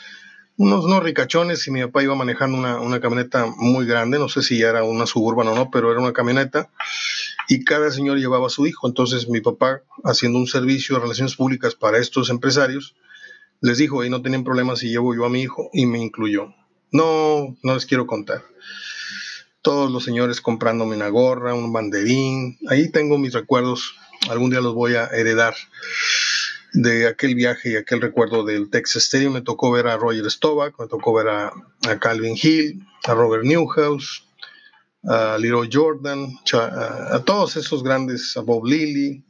unos 0.57 0.87
no 0.87 1.01
ricachones, 1.01 1.69
y 1.69 1.71
mi 1.71 1.83
papá 1.83 2.03
iba 2.03 2.15
manejando 2.15 2.57
una, 2.57 3.01
camioneta 3.01 3.45
muy 3.59 3.85
grande, 3.85 4.19
no 4.19 4.31
sé 4.31 4.41
si 4.41 4.59
ya 4.59 4.71
era 4.71 4.85
una 4.85 5.05
suburban 5.05 5.49
o 5.49 5.55
no, 5.55 5.71
pero 5.71 5.91
era 5.91 6.01
una 6.01 6.15
camioneta, 6.15 6.71
y 7.47 7.63
cada 7.63 7.91
señor 7.91 8.17
llevaba 8.17 8.47
a 8.47 8.51
su 8.51 8.67
hijo. 8.67 8.89
Entonces 8.89 9.29
mi 9.29 9.43
papá, 9.43 9.83
haciendo 10.03 10.39
un 10.39 10.47
servicio 10.47 10.97
de 10.97 11.03
relaciones 11.03 11.37
públicas 11.37 11.75
para 11.75 11.99
estos 11.99 12.31
empresarios, 12.31 12.97
les 13.61 13.77
dijo, 13.77 14.01
ahí 14.01 14.09
no 14.09 14.23
tienen 14.23 14.45
problemas 14.45 14.79
si 14.79 14.89
llevo 14.89 15.15
yo 15.15 15.27
a 15.27 15.29
mi 15.29 15.43
hijo, 15.43 15.69
y 15.75 15.85
me 15.85 15.99
incluyó. 15.99 16.55
No, 16.93 17.57
no 17.63 17.75
les 17.75 17.87
quiero 17.87 18.07
contar. 18.07 18.45
Todos 19.63 19.91
los 19.91 20.05
señores 20.05 20.41
comprándome 20.41 20.97
una 20.97 21.09
gorra, 21.09 21.55
un 21.55 21.73
banderín. 21.73 22.59
Ahí 22.69 22.91
tengo 22.91 23.19
mis 23.19 23.35
recuerdos. 23.35 23.95
Algún 24.29 24.51
día 24.51 24.61
los 24.61 24.75
voy 24.75 24.95
a 24.95 25.07
heredar. 25.07 25.55
de 26.73 27.09
aquel 27.09 27.35
viaje 27.35 27.73
y 27.73 27.77
aquel 27.77 28.01
recuerdo 28.01 28.45
del 28.45 28.71
Texas 28.71 29.05
Stadium. 29.05 29.35
Me 29.35 29.43
tocó 29.43 29.71
ver 29.71 29.89
a 29.89 29.97
Roger 29.97 30.31
Staubach, 30.31 30.79
me 30.79 30.87
tocó 30.87 31.13
ver 31.13 31.29
a, 31.29 31.53
Calvin 32.01 32.37
Hill, 32.41 32.87
a 33.05 33.15
Robert 33.15 33.45
Newhouse, 33.45 34.25
a 35.05 35.37
Leroy 35.39 35.69
Jordan, 35.73 36.39
a, 36.53 37.23
todos 37.25 37.57
esos 37.57 37.83
grandes, 37.83 38.37
a 38.37 38.41
Bob 38.43 38.67
Lilly, 38.67 39.25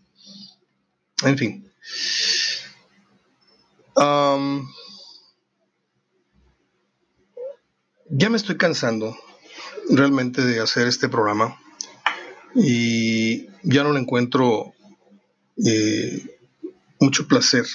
en 1.24 1.38
fin. 1.38 1.72
Um, 3.96 4.68
ya 8.10 8.28
me 8.28 8.36
estoy 8.36 8.56
cansando 8.56 9.16
realmente 9.88 10.44
de 10.44 10.60
hacer 10.60 10.88
este 10.88 11.08
programa 11.08 11.58
y 12.54 13.46
ya 13.62 13.84
no 13.84 13.92
le 13.92 14.00
encuentro 14.00 14.74
eh, 15.64 16.38
mucho 16.98 17.28
placer. 17.28 17.66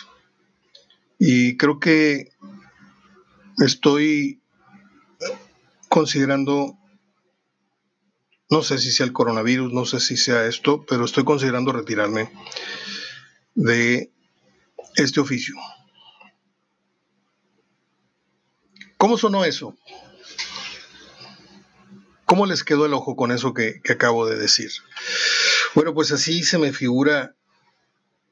Y 1.18 1.56
creo 1.56 1.80
que 1.80 2.32
estoy 3.60 4.42
considerando, 5.88 6.78
no 8.50 8.62
sé 8.62 8.78
si 8.78 8.92
sea 8.92 9.06
el 9.06 9.14
coronavirus, 9.14 9.72
no 9.72 9.86
sé 9.86 10.02
si 10.02 10.18
sea 10.18 10.46
esto, 10.46 10.86
pero 10.86 11.06
estoy 11.06 11.24
considerando 11.24 11.72
retirarme 11.72 12.30
de 13.54 14.12
este 14.96 15.22
oficio. 15.22 15.56
¿Cómo 18.98 19.18
sonó 19.18 19.46
eso? 19.46 19.78
¿Cómo 22.26 22.48
les 22.48 22.64
quedó 22.64 22.86
el 22.86 22.94
ojo 22.94 23.16
con 23.16 23.32
eso 23.32 23.54
que, 23.54 23.82
acabo 23.90 24.28
de 24.28 24.38
decir? 24.38 24.72
Bueno, 25.76 25.94
pues 25.94 26.12
así 26.12 26.44
se 26.44 26.58
me 26.58 26.74
figura 26.74 27.36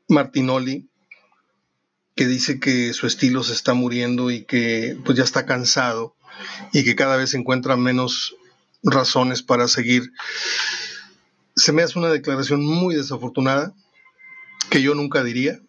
Martinoli, 0.07 0.87
que 2.15 2.25
dice 2.25 2.59
que 2.59 2.93
su 2.93 3.05
estilo 3.05 3.43
se 3.43 3.53
está 3.53 3.73
muriendo 3.73 4.31
y 4.31 4.45
que 4.45 4.97
pues 5.05 5.17
ya 5.17 5.23
está 5.23 5.45
cansado 5.45 6.15
y 6.71 6.83
que 6.83 6.95
cada 6.95 7.17
vez 7.17 7.33
encuentra 7.33 7.75
menos 7.77 8.35
razones 8.81 9.43
para 9.43 9.67
seguir. 9.67 10.11
Se 11.55 11.71
me 11.71 11.83
hace 11.83 11.99
una 11.99 12.09
declaración 12.09 12.65
muy 12.65 12.95
desafortunada 12.95 13.73
que 14.69 14.81
yo 14.81 14.95
nunca 14.95 15.23
diría. 15.23 15.59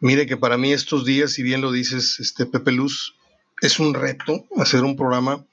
Mire 0.00 0.26
que 0.26 0.36
para 0.36 0.58
mí 0.58 0.72
estos 0.74 1.06
días, 1.06 1.32
si 1.32 1.42
bien 1.42 1.62
lo 1.62 1.72
dices, 1.72 2.20
este 2.20 2.44
Pepe 2.44 2.72
Luz, 2.72 3.14
es 3.62 3.78
un 3.78 3.94
reto 3.94 4.44
hacer 4.58 4.84
un 4.84 4.96
programa 4.96 5.46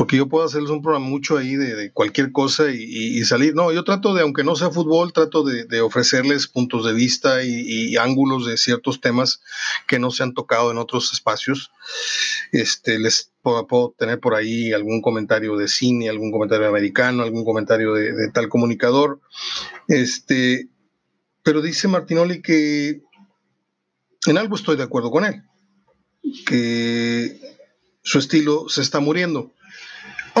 porque 0.00 0.16
yo 0.16 0.30
puedo 0.30 0.46
hacerles 0.46 0.70
un 0.70 0.80
programa 0.80 1.06
mucho 1.06 1.36
ahí 1.36 1.56
de, 1.56 1.92
cualquier 1.92 2.32
cosa 2.32 2.70
y, 2.70 3.22
salir. 3.26 3.54
No, 3.54 3.70
yo 3.70 3.84
trato 3.84 4.14
de, 4.14 4.22
aunque 4.22 4.44
no 4.44 4.56
sea 4.56 4.70
fútbol, 4.70 5.12
trato 5.12 5.42
de, 5.42 5.80
ofrecerles 5.82 6.48
puntos 6.48 6.86
de 6.86 6.94
vista 6.94 7.44
y, 7.44 7.94
ángulos 7.98 8.46
de 8.46 8.56
ciertos 8.56 9.02
temas 9.02 9.42
que 9.86 9.98
no 9.98 10.10
se 10.10 10.22
han 10.22 10.32
tocado 10.32 10.70
en 10.70 10.78
otros 10.78 11.12
espacios. 11.12 11.70
Este, 12.50 12.98
les 12.98 13.30
puedo, 13.42 13.94
tener 13.98 14.20
por 14.20 14.34
ahí 14.34 14.72
algún 14.72 15.02
comentario 15.02 15.54
de 15.58 15.68
cine, 15.68 16.08
algún 16.08 16.32
comentario 16.32 16.66
americano, 16.66 17.22
algún 17.22 17.44
comentario 17.44 17.92
de, 17.92 18.14
de 18.14 18.30
tal 18.30 18.48
comunicador. 18.48 19.20
Este, 19.86 20.70
pero 21.42 21.60
dice 21.60 21.88
Martinoli 21.88 22.40
que 22.40 23.02
en 24.26 24.38
algo 24.38 24.56
estoy 24.56 24.78
de 24.78 24.84
acuerdo 24.84 25.10
con 25.10 25.26
él, 25.26 25.42
que 26.46 27.38
su 28.02 28.18
estilo 28.18 28.66
se 28.70 28.80
está 28.80 29.00
muriendo 29.00 29.52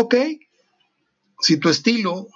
Ok, 0.02 0.14
si 1.40 1.58
tu 1.58 1.68
estilo, 1.68 2.26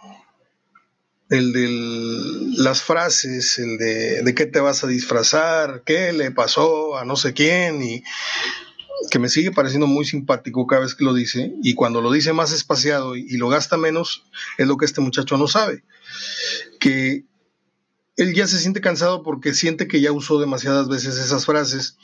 el 1.31 1.55
de 1.55 2.63
las 2.63 2.83
frases, 2.83 3.59
el 3.59 3.79
de, 3.79 4.23
de 4.23 4.35
qué 4.35 4.45
te 4.45 4.61
vas 4.61 4.85
a 4.85 4.87
disfrazar, 4.87 5.83
qué 5.87 6.13
le 6.13 6.31
pasó 6.31 6.99
a 6.99 7.07
no 7.07 7.17
sé 7.17 7.33
quién, 7.33 7.83
y 7.83 8.05
que 9.11 9.19
me 9.19 9.31
sigue 9.31 9.51
pareciendo 9.51 9.87
muy 9.87 10.05
simpático 10.05 10.67
cada 10.67 10.83
vez 10.83 10.95
que 10.95 11.05
lo 11.05 11.15
dice, 11.15 11.55
y 11.63 11.73
cuando 11.73 12.03
lo 12.03 12.13
dice 12.13 12.35
más 12.35 12.53
espaciado 12.53 13.17
y, 13.17 13.23
y 13.27 13.39
lo 13.39 13.49
gasta 13.49 13.79
menos, 13.79 14.25
es 14.59 14.67
lo 14.67 14.77
que 14.77 14.85
este 14.85 15.01
muchacho 15.01 15.39
no 15.39 15.49
sabe. 15.49 15.85
Que 16.79 17.25
él 18.17 18.33
ya 18.33 18.47
se 18.47 18.59
siente 18.59 18.81
cansado 18.81 19.23
porque 19.23 19.55
siente 19.55 19.89
que 19.89 20.01
ya 20.01 20.13
usó 20.13 20.39
demasiadas 20.39 20.89
veces 20.89 21.19
esas 21.19 21.47
frases, 21.47 21.99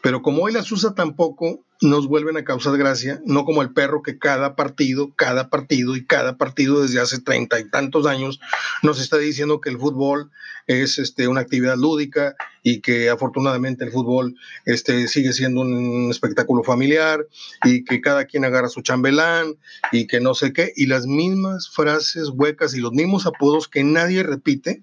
pero 0.00 0.22
como 0.22 0.46
él 0.46 0.54
las 0.54 0.70
usa 0.70 0.94
tan 0.94 1.16
poco, 1.16 1.64
nos 1.82 2.06
vuelven 2.06 2.36
a 2.36 2.44
causar 2.44 2.78
gracia, 2.78 3.20
no 3.26 3.44
como 3.44 3.62
el 3.62 3.72
perro 3.72 4.02
que 4.02 4.18
cada 4.18 4.54
partido, 4.56 5.12
cada 5.14 5.50
partido 5.50 5.96
y 5.96 6.06
cada 6.06 6.38
partido 6.38 6.82
desde 6.82 7.00
hace 7.00 7.20
treinta 7.20 7.58
y 7.60 7.68
tantos 7.68 8.06
años 8.06 8.40
nos 8.82 9.00
está 9.00 9.18
diciendo 9.18 9.60
que 9.60 9.68
el 9.70 9.78
fútbol 9.78 10.30
es 10.68 10.98
este, 10.98 11.28
una 11.28 11.42
actividad 11.42 11.76
lúdica 11.76 12.34
y 12.62 12.80
que 12.80 13.10
afortunadamente 13.10 13.84
el 13.84 13.92
fútbol 13.92 14.36
este, 14.64 15.06
sigue 15.08 15.32
siendo 15.32 15.60
un 15.60 16.10
espectáculo 16.10 16.62
familiar 16.62 17.26
y 17.64 17.84
que 17.84 18.00
cada 18.00 18.24
quien 18.24 18.44
agarra 18.44 18.68
su 18.68 18.82
chambelán 18.82 19.56
y 19.92 20.06
que 20.06 20.20
no 20.20 20.34
sé 20.34 20.52
qué, 20.52 20.72
y 20.76 20.86
las 20.86 21.06
mismas 21.06 21.68
frases 21.68 22.30
huecas 22.32 22.74
y 22.74 22.80
los 22.80 22.92
mismos 22.92 23.26
apodos 23.26 23.68
que 23.68 23.84
nadie 23.84 24.22
repite 24.22 24.82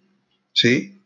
¿sí? 0.53 1.03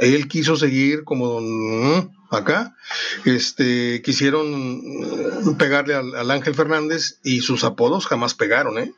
él 0.00 0.28
quiso 0.28 0.56
seguir 0.56 1.04
como 1.04 1.40
mm, 1.40 2.10
acá, 2.30 2.76
este, 3.24 4.00
quisieron 4.02 4.80
mm, 4.80 5.56
pegarle 5.56 5.94
al, 5.94 6.30
Ángel 6.30 6.54
Fernández 6.54 7.18
y 7.24 7.40
sus 7.40 7.64
apodos 7.64 8.06
jamás 8.06 8.34
pegaron, 8.34 8.78
¿eh? 8.78 8.92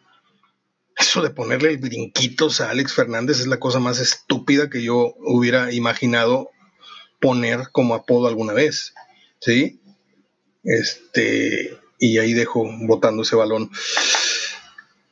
Eso 0.97 1.23
de 1.23 1.31
ponerle 1.31 1.77
brinquitos 1.77 2.61
a 2.61 2.71
Alex 2.71 2.93
Fernández 2.93 3.41
es 3.41 3.49
la 3.49 3.59
cosa 3.59 3.81
más 3.81 3.99
estúpida 3.99 4.71
que 4.71 4.83
yo 4.83 5.15
hubiera 5.19 5.73
imaginado 5.73 6.51
poner 7.21 7.71
como 7.73 7.95
apodo 7.95 8.29
alguna 8.29 8.53
vez, 8.53 8.95
¿sí? 9.41 9.81
Este, 10.63 11.77
y 11.99 12.19
ahí 12.19 12.33
dejo 12.33 12.65
botando 12.83 13.23
ese 13.23 13.35
balón. 13.35 13.71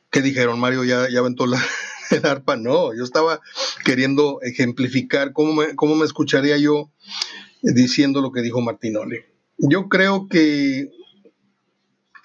¿Qué 0.09 0.21
dijeron? 0.21 0.59
Mario 0.59 0.83
ya, 0.85 1.09
ya 1.09 1.19
aventó 1.19 1.47
la, 1.47 1.61
el 2.11 2.25
arpa, 2.25 2.55
no, 2.55 2.95
yo 2.95 3.03
estaba 3.03 3.39
queriendo 3.85 4.39
ejemplificar 4.41 5.33
cómo 5.33 5.53
me, 5.53 5.75
cómo 5.75 5.95
me 5.95 6.05
escucharía 6.05 6.57
yo 6.57 6.91
diciendo 7.61 8.21
lo 8.21 8.31
que 8.31 8.41
dijo 8.41 8.61
Martinoli. 8.61 9.19
Yo 9.57 9.87
creo 9.87 10.27
que 10.27 10.89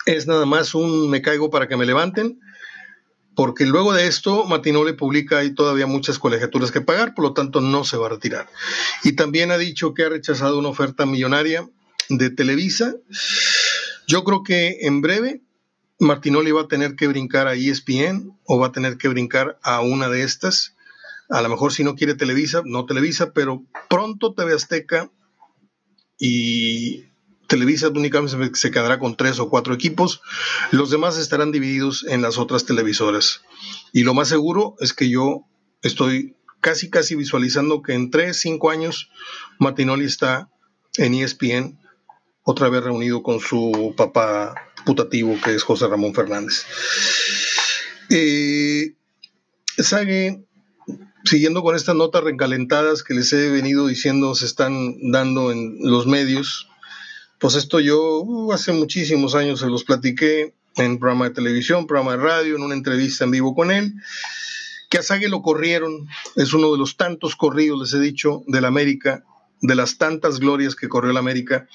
es 0.06 0.26
nada 0.26 0.47
más 0.47 0.75
un 0.75 1.11
me 1.11 1.23
caigo 1.23 1.50
para 1.50 1.68
que 1.68 1.76
me 1.76 1.87
levanten, 1.87 2.40
porque 3.37 3.66
luego 3.66 3.92
de 3.92 4.08
esto 4.08 4.44
Martinoli 4.47 4.94
publica 4.94 5.38
hay 5.38 5.54
todavía 5.54 5.87
muchas 5.87 6.18
colegiaturas 6.18 6.73
que 6.73 6.80
pagar, 6.80 7.14
por 7.14 7.25
lo 7.25 7.35
tanto 7.35 7.61
no 7.61 7.85
se 7.85 7.97
va 7.97 8.06
a 8.06 8.11
retirar. 8.11 8.49
Y 9.04 9.12
también 9.12 9.52
ha 9.52 9.58
dicho 9.58 9.94
que 9.94 10.04
ha 10.04 10.08
rechazado 10.08 10.58
una 10.58 10.70
oferta 10.70 11.06
millonaria 11.06 11.68
de 12.08 12.30
Televisa. 12.30 12.94
Yo 14.08 14.25
creo 14.25 14.42
que 14.42 14.78
en 14.80 15.02
breve 15.02 15.42
Martinoli 15.99 16.52
va 16.52 16.62
a 16.62 16.69
tener 16.69 16.95
que 16.95 17.09
brincar 17.09 17.49
a 17.49 17.55
ESPN 17.55 18.38
o 18.45 18.59
va 18.59 18.69
a 18.69 18.73
tener 18.73 18.99
que 18.99 19.09
brincar 19.09 19.59
a 19.62 19.81
una 19.81 20.09
de 20.09 20.23
estas. 20.23 20.76
A 21.28 21.43
lo 21.43 21.49
mejor 21.49 21.73
si 21.73 21.85
no 21.85 21.97
quiere 21.97 22.14
Televisa, 22.14 22.62
no 22.64 22.87
Televisa, 22.87 23.33
pero 23.33 23.64
pronto 23.88 24.33
TV 24.33 24.55
Azteca 24.55 25.11
y 26.19 27.05
Televisa 27.49 27.88
únicamente 27.88 28.50
se 28.55 28.71
quedará 28.71 28.99
con 28.99 29.17
tres 29.17 29.40
o 29.40 29.49
cuatro 29.49 29.75
equipos. 29.75 30.21
Los 30.71 30.90
demás 30.90 31.19
estarán 31.19 31.50
divididos 31.50 32.05
en 32.09 32.23
las 32.23 32.38
otras 32.38 32.64
televisoras. 32.64 33.43
Y 33.93 34.05
lo 34.05 34.14
más 34.14 34.28
seguro 34.28 34.76
es 34.81 34.93
que 34.93 35.11
yo 35.11 35.47
estoy 35.83 36.37
casi, 36.61 36.90
casi 36.90 37.17
visualizando 37.17 37.83
que 37.83 37.95
en 37.95 38.11
tres, 38.11 38.40
cinco 38.40 38.71
años 38.71 39.11
Martinoli 39.59 40.05
está 40.05 40.50
en 40.97 41.14
ESPN 41.14 41.78
otra 42.43 42.69
vez 42.69 42.85
reunido 42.85 43.23
con 43.23 43.40
su 43.40 43.95
papá 43.97 44.67
putativo 44.88 45.37
que 45.45 45.54
es 45.54 45.62
José 45.62 45.87
Ramón 45.87 46.14
Fernández. 46.14 46.64
Eh, 48.09 48.95
siguiendo 51.25 51.62
con 51.62 51.76
estas 51.76 51.95
notas 51.95 52.25
recalentadas 52.25 53.02
que 53.02 53.12
les 53.12 53.30
he 53.35 53.50
venido 53.50 53.87
diciendo 53.87 54.35
se 54.35 54.47
están 54.47 54.97
dando 55.12 55.52
en 55.52 55.76
los 55.83 56.07
medios, 56.07 56.71
pues 57.38 57.54
esto 57.54 57.80
yo 57.80 58.23
uh, 58.23 58.52
hace 58.54 58.73
muchísimos 58.73 59.35
años 59.35 59.61
se 59.61 59.66
los 59.66 59.85
platiqué 59.85 60.54
en 60.76 60.99
programa 60.99 61.28
de 61.28 61.35
televisión, 61.35 61.87
programa 61.87 62.12
de 62.12 62.23
radio, 62.23 62.57
en 62.57 62.62
una 62.62 62.75
entrevista 62.75 63.25
en 63.25 63.33
vivo 63.33 63.54
con 63.54 63.71
él, 63.71 63.92
que 64.88 64.97
a 64.97 65.02
Sague 65.02 65.28
lo 65.28 65.42
corrieron, 65.42 66.09
es 66.37 66.54
uno 66.54 66.73
de 66.73 66.78
los 66.78 66.97
tantos 66.97 67.37
corridos, 67.37 67.78
les 67.78 67.92
he 67.92 68.00
dicho, 68.00 68.42
de 68.47 68.62
la 68.62 68.68
América, 68.68 69.23
de 69.60 69.74
las 69.74 69.98
tantas 69.98 70.38
glorias 70.40 70.76
que 70.76 70.88
corrió 70.88 71.12
la 71.12 71.20
América 71.20 71.68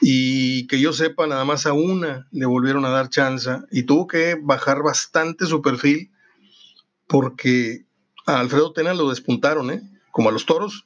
y 0.00 0.66
que 0.66 0.80
yo 0.80 0.92
sepa, 0.92 1.26
nada 1.26 1.44
más 1.44 1.66
a 1.66 1.72
una 1.72 2.26
le 2.32 2.46
volvieron 2.46 2.84
a 2.84 2.90
dar 2.90 3.08
chance 3.08 3.50
y 3.70 3.84
tuvo 3.84 4.06
que 4.06 4.36
bajar 4.40 4.82
bastante 4.82 5.46
su 5.46 5.62
perfil 5.62 6.10
porque 7.06 7.84
a 8.26 8.40
Alfredo 8.40 8.72
Tena 8.72 8.94
lo 8.94 9.08
despuntaron, 9.10 9.70
¿eh? 9.70 9.82
como 10.12 10.28
a 10.28 10.32
los 10.32 10.46
toros. 10.46 10.84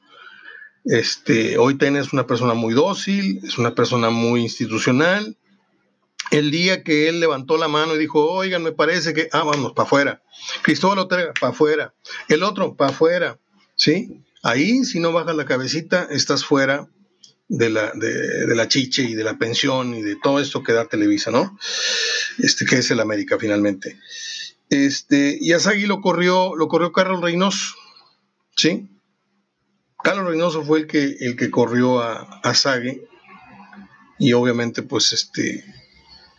Este, 0.84 1.56
hoy 1.58 1.76
Tena 1.76 2.00
es 2.00 2.12
una 2.12 2.26
persona 2.26 2.54
muy 2.54 2.74
dócil, 2.74 3.40
es 3.42 3.58
una 3.58 3.74
persona 3.74 4.10
muy 4.10 4.40
institucional. 4.40 5.36
El 6.30 6.50
día 6.50 6.82
que 6.82 7.08
él 7.08 7.20
levantó 7.20 7.56
la 7.58 7.68
mano 7.68 7.94
y 7.94 7.98
dijo, 7.98 8.30
oigan, 8.30 8.62
me 8.62 8.72
parece 8.72 9.12
que, 9.14 9.28
ah, 9.32 9.44
vamos, 9.44 9.72
para 9.72 9.86
afuera. 9.86 10.22
Cristóbal 10.62 10.98
Otega, 10.98 11.32
para 11.38 11.52
afuera. 11.52 11.94
El 12.28 12.42
otro, 12.42 12.74
para 12.74 12.90
afuera. 12.90 13.38
¿Sí? 13.76 14.24
Ahí, 14.44 14.84
si 14.84 15.00
no 15.00 15.10
bajas 15.10 15.34
la 15.34 15.46
cabecita, 15.46 16.06
estás 16.10 16.44
fuera 16.44 16.86
de 17.48 17.70
la, 17.70 17.92
de, 17.94 18.54
la 18.54 18.68
chiche 18.68 19.02
y 19.02 19.14
de 19.14 19.24
la 19.24 19.38
pensión 19.38 19.94
y 19.94 20.02
de 20.02 20.16
todo 20.22 20.38
esto 20.38 20.62
que 20.62 20.74
da 20.74 20.86
Televisa, 20.86 21.30
¿no? 21.30 21.58
Este, 22.38 22.66
que 22.66 22.76
es 22.76 22.90
el 22.90 23.00
América 23.00 23.38
finalmente. 23.40 23.98
Este, 24.68 25.38
y 25.40 25.52
a 25.52 25.60
Sagui 25.60 25.86
lo 25.86 26.02
corrió, 26.02 26.54
lo 26.56 26.68
corrió 26.68 26.92
Carlos 26.92 27.22
Reynoso, 27.22 27.74
¿sí? 28.54 28.90
Carlos 30.02 30.26
Reynoso 30.26 30.62
fue 30.62 30.80
el 30.80 30.86
que, 30.88 31.16
el 31.20 31.36
que 31.36 31.50
corrió 31.50 32.02
a, 32.02 32.42
a 32.42 32.54
y 34.18 34.34
obviamente 34.34 34.82
pues 34.82 35.14
este, 35.14 35.64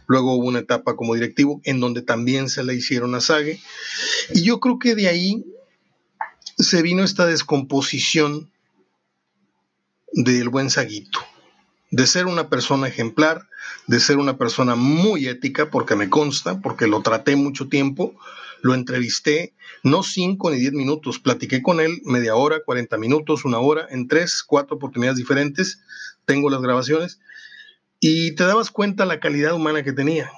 luego 0.06 0.36
hubo 0.36 0.46
una 0.46 0.60
etapa 0.60 0.96
como 0.96 1.16
directivo 1.16 1.60
en 1.64 1.80
donde 1.80 2.04
también 2.04 2.50
se 2.50 2.64
le 2.64 2.76
hicieron 2.76 3.16
a 3.16 3.22
Sague 3.22 3.60
y 4.32 4.44
yo 4.44 4.60
creo 4.60 4.78
que 4.78 4.94
de 4.94 5.08
ahí 5.08 5.44
se 6.58 6.82
vino 6.82 7.04
esta 7.04 7.26
descomposición 7.26 8.52
del 10.12 10.50
buen 10.50 10.70
Saguito, 10.70 11.20
de 11.92 12.08
ser 12.08 12.26
una 12.26 12.50
persona 12.50 12.88
ejemplar, 12.88 13.48
de 13.88 14.00
ser 14.00 14.18
una 14.18 14.38
persona 14.38 14.76
muy 14.76 15.28
ética, 15.28 15.70
porque 15.70 15.96
me 15.96 16.10
consta, 16.10 16.62
porque 16.62 16.88
lo 16.88 17.02
traté 17.02 17.36
mucho 17.36 17.68
tiempo, 17.68 18.16
lo 18.62 18.74
entrevisté, 18.74 19.54
no 19.84 20.02
cinco 20.02 20.50
ni 20.50 20.58
diez 20.58 20.74
minutos, 20.74 21.20
platiqué 21.20 21.62
con 21.62 21.80
él 21.80 22.02
media 22.06 22.36
hora, 22.36 22.62
cuarenta 22.66 22.98
minutos, 22.98 23.46
una 23.46 23.60
hora, 23.60 23.86
en 23.90 24.08
tres, 24.08 24.42
cuatro 24.42 24.78
oportunidades 24.78 25.18
diferentes, 25.18 25.82
tengo 26.26 26.50
las 26.50 26.62
grabaciones, 26.62 27.20
y 28.00 28.34
te 28.36 28.46
dabas 28.46 28.72
cuenta 28.72 29.06
la 29.06 29.20
calidad 29.20 29.54
humana 29.54 29.84
que 29.84 29.94
tenía, 29.94 30.32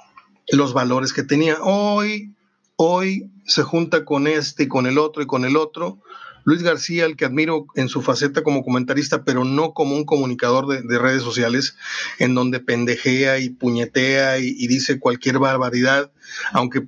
los 0.50 0.72
valores 0.72 1.12
que 1.12 1.22
tenía. 1.22 1.58
Hoy, 1.62 2.34
hoy 2.80 3.28
se 3.44 3.64
junta 3.64 4.04
con 4.04 4.28
este 4.28 4.62
y 4.62 4.68
con 4.68 4.86
el 4.86 4.98
otro 4.98 5.22
y 5.22 5.26
con 5.26 5.44
el 5.44 5.56
otro, 5.56 6.00
Luis 6.44 6.62
García, 6.62 7.04
el 7.04 7.16
que 7.16 7.24
admiro 7.24 7.66
en 7.74 7.88
su 7.88 8.00
faceta 8.02 8.42
como 8.42 8.64
comentarista, 8.64 9.24
pero 9.24 9.44
no 9.44 9.74
como 9.74 9.96
un 9.96 10.04
comunicador 10.04 10.66
de, 10.66 10.98
redes 10.98 11.22
sociales, 11.22 11.76
en 12.18 12.34
donde 12.34 12.60
pendejea 12.60 13.38
y 13.40 13.50
puñetea 13.50 14.38
y, 14.38 14.66
dice 14.68 15.00
cualquier 15.00 15.40
barbaridad, 15.40 16.12
aunque 16.52 16.86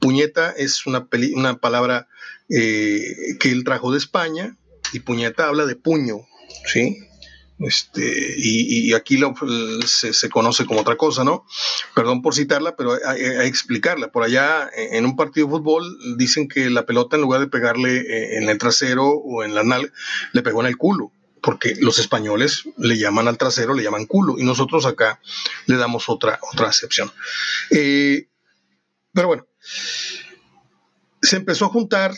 puñeta 0.00 0.50
es 0.50 0.86
una, 0.86 1.06
una 1.34 1.58
palabra 1.58 2.08
eh, 2.48 3.36
que 3.38 3.52
él 3.52 3.64
trajo 3.64 3.92
de 3.92 3.98
España, 3.98 4.56
y 4.92 5.00
puñeta 5.00 5.46
habla 5.46 5.66
de 5.66 5.76
puño, 5.76 6.20
¿sí? 6.64 6.98
Este, 7.60 8.34
y, 8.36 8.94
aquí 8.94 9.18
se, 9.84 10.28
conoce 10.30 10.64
como 10.64 10.80
otra 10.80 10.96
cosa, 10.96 11.24
¿no? 11.24 11.44
Perdón 11.94 12.22
por 12.22 12.34
citarla, 12.34 12.76
pero 12.76 12.96
hay, 13.04 13.18
que 13.18 13.46
explicarla. 13.46 14.12
Por 14.12 14.22
allá, 14.22 14.70
en 14.74 15.04
un 15.04 15.16
partido 15.16 15.46
de 15.46 15.52
fútbol, 15.54 15.98
dicen 16.16 16.48
que 16.48 16.70
la 16.70 16.86
pelota, 16.86 17.16
en 17.16 17.22
lugar 17.22 17.40
de 17.40 17.48
pegarle 17.48 17.98
eh, 17.98 18.38
en 18.38 18.48
el 18.48 18.58
trasero 18.58 19.08
o 19.08 19.42
en 19.42 19.54
la 19.54 19.64
nalga, 19.64 19.92
le 20.32 20.42
pegó 20.42 20.60
en 20.60 20.68
el 20.68 20.76
culo, 20.76 21.10
porque 21.42 21.74
los 21.80 21.98
españoles 21.98 22.62
le 22.76 22.96
llaman 22.96 23.26
al 23.26 23.38
trasero, 23.38 23.74
le 23.74 23.82
llaman 23.82 24.06
culo, 24.06 24.38
y 24.38 24.44
nosotros 24.44 24.86
acá 24.86 25.20
le 25.66 25.76
damos 25.76 26.08
otra, 26.08 26.38
otra 26.52 26.68
acepción. 26.68 27.10
Eh, 27.70 28.28
pero 29.12 29.26
bueno, 29.26 29.46
se 31.22 31.36
empezó 31.36 31.64
a 31.64 31.70
juntar 31.70 32.14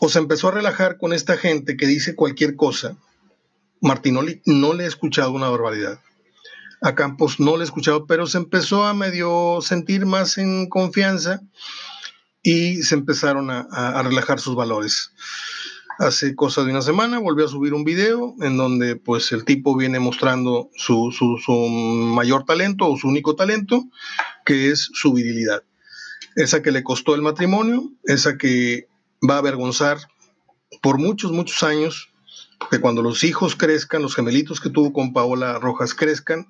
o 0.00 0.08
se 0.08 0.20
empezó 0.20 0.48
a 0.48 0.52
relajar 0.52 0.98
con 0.98 1.12
esta 1.12 1.36
gente 1.36 1.76
que 1.76 1.86
dice 1.88 2.14
cualquier 2.14 2.54
cosa 2.54 2.96
Martinoli 3.80 4.42
no 4.46 4.74
le 4.74 4.84
he 4.84 4.86
escuchado 4.86 5.32
una 5.32 5.48
barbaridad. 5.48 6.00
A 6.80 6.94
Campos 6.94 7.40
no 7.40 7.56
le 7.56 7.62
he 7.62 7.64
escuchado, 7.64 8.06
pero 8.06 8.26
se 8.26 8.38
empezó 8.38 8.84
a 8.84 8.94
medio 8.94 9.60
sentir 9.60 10.06
más 10.06 10.38
en 10.38 10.68
confianza 10.68 11.40
y 12.42 12.82
se 12.82 12.94
empezaron 12.94 13.50
a, 13.50 14.02
relajar 14.02 14.40
sus 14.40 14.54
valores. 14.54 15.12
Hace 15.98 16.36
cosa 16.36 16.62
de 16.62 16.70
una 16.70 16.82
semana 16.82 17.18
volvió 17.18 17.44
a 17.44 17.48
subir 17.48 17.74
un 17.74 17.82
video 17.82 18.34
en 18.40 18.56
donde 18.56 18.94
pues 18.94 19.32
el 19.32 19.44
tipo 19.44 19.76
viene 19.76 19.98
mostrando 19.98 20.70
su, 20.76 21.10
su 21.12 21.52
mayor 21.52 22.44
talento 22.44 22.88
o 22.88 22.96
su 22.96 23.08
único 23.08 23.34
talento, 23.34 23.84
que 24.46 24.70
es 24.70 24.88
su 24.92 25.12
virilidad. 25.12 25.64
Esa 26.36 26.62
que 26.62 26.70
le 26.70 26.84
costó 26.84 27.16
el 27.16 27.22
matrimonio, 27.22 27.90
esa 28.04 28.38
que 28.38 28.86
va 29.28 29.34
a 29.34 29.38
avergonzar 29.38 29.98
por 30.80 30.98
muchos, 30.98 31.32
muchos 31.32 31.64
años 31.64 32.07
que 32.70 32.80
cuando 32.80 33.02
los 33.02 33.24
hijos 33.24 33.56
crezcan, 33.56 34.02
los 34.02 34.14
gemelitos 34.14 34.60
que 34.60 34.70
tuvo 34.70 34.92
con 34.92 35.12
Paola 35.12 35.58
Rojas 35.58 35.94
crezcan, 35.94 36.48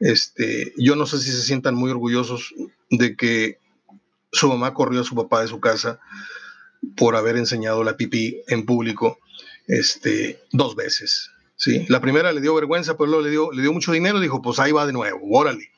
este, 0.00 0.72
yo 0.76 0.96
no 0.96 1.06
sé 1.06 1.18
si 1.18 1.30
se 1.30 1.42
sientan 1.42 1.74
muy 1.74 1.90
orgullosos 1.90 2.54
de 2.90 3.16
que 3.16 3.58
su 4.32 4.48
mamá 4.48 4.74
corrió 4.74 5.00
a 5.00 5.04
su 5.04 5.14
papá 5.14 5.42
de 5.42 5.48
su 5.48 5.60
casa 5.60 6.00
por 6.96 7.16
haber 7.16 7.36
enseñado 7.36 7.82
la 7.82 7.96
pipí 7.96 8.42
en 8.48 8.64
público 8.64 9.18
este, 9.66 10.40
dos 10.52 10.76
veces. 10.76 11.30
¿sí? 11.56 11.86
La 11.88 12.00
primera 12.00 12.32
le 12.32 12.40
dio 12.40 12.54
vergüenza, 12.54 12.96
pero 12.96 13.06
luego 13.06 13.24
le 13.24 13.30
dio, 13.30 13.52
le 13.52 13.62
dio 13.62 13.72
mucho 13.72 13.92
dinero 13.92 14.20
dijo, 14.20 14.42
pues 14.42 14.58
ahí 14.58 14.72
va 14.72 14.86
de 14.86 14.92
nuevo, 14.92 15.20
órale. 15.30 15.70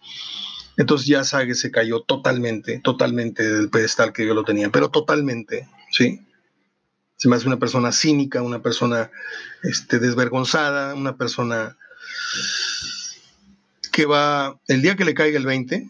Entonces 0.76 1.06
ya 1.06 1.24
Sage 1.24 1.54
se 1.54 1.70
cayó 1.70 2.02
totalmente, 2.02 2.80
totalmente 2.80 3.42
del 3.42 3.70
pedestal 3.70 4.12
que 4.12 4.26
yo 4.26 4.34
lo 4.34 4.44
tenía, 4.44 4.70
pero 4.70 4.90
totalmente, 4.90 5.68
¿sí? 5.90 6.20
Se 7.20 7.28
me 7.28 7.36
hace 7.36 7.46
una 7.46 7.58
persona 7.58 7.92
cínica, 7.92 8.40
una 8.40 8.62
persona 8.62 9.10
este, 9.62 9.98
desvergonzada, 9.98 10.94
una 10.94 11.18
persona 11.18 11.76
que 13.92 14.06
va, 14.06 14.58
el 14.68 14.80
día 14.80 14.96
que 14.96 15.04
le 15.04 15.12
caiga 15.12 15.36
el 15.36 15.44
20, 15.44 15.86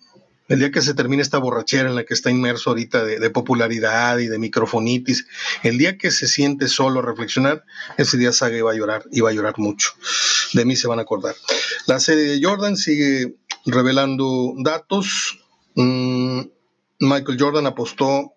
el 0.49 0.59
día 0.59 0.73
que 0.73 0.83
se 0.83 0.93
termine 0.93 1.23
esta 1.23 1.39
borrachera 1.39 1.89
en 1.89 1.95
la 1.95 2.03
que 2.03 2.15
está 2.15 2.33
inmerso 2.33 2.71
ahorita 2.71 3.05
de, 3.05 3.31
popularidad 3.31 4.19
y 4.19 4.27
de 4.27 4.41
microfonitis, 4.41 5.29
el 5.63 5.79
día 5.79 5.97
que 5.99 6.11
se 6.11 6.27
siente 6.27 6.67
solo 6.67 6.99
a 6.99 7.05
reflexionar, 7.05 7.65
ese 7.97 8.17
día 8.19 8.33
Sage 8.33 8.63
va 8.63 8.73
a 8.73 8.75
llorar 8.75 9.05
y 9.13 9.21
va 9.21 9.31
a 9.31 9.33
llorar 9.33 9.55
mucho. 9.57 9.93
De 10.53 10.65
mí 10.65 10.75
se 10.75 10.89
van 10.89 10.99
a 10.99 11.03
acordar. 11.03 11.37
La 11.87 12.01
serie 12.01 12.25
de 12.25 12.45
Jordan 12.45 12.77
sigue 12.77 13.37
revelando 13.67 14.55
datos. 14.57 15.39
Mm, 15.77 16.41
Michael 16.99 17.39
Jordan 17.39 17.69
apostó 17.69 18.35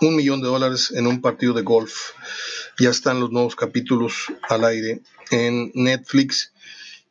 un 0.00 0.16
millón 0.16 0.40
de 0.40 0.48
dólares 0.48 0.92
en 0.94 1.06
un 1.06 1.20
partido 1.20 1.54
de 1.54 1.62
golf. 1.62 2.12
Ya 2.78 2.90
están 2.90 3.20
los 3.20 3.30
nuevos 3.30 3.56
capítulos 3.56 4.26
al 4.48 4.64
aire 4.64 5.02
en 5.30 5.70
Netflix. 5.74 6.52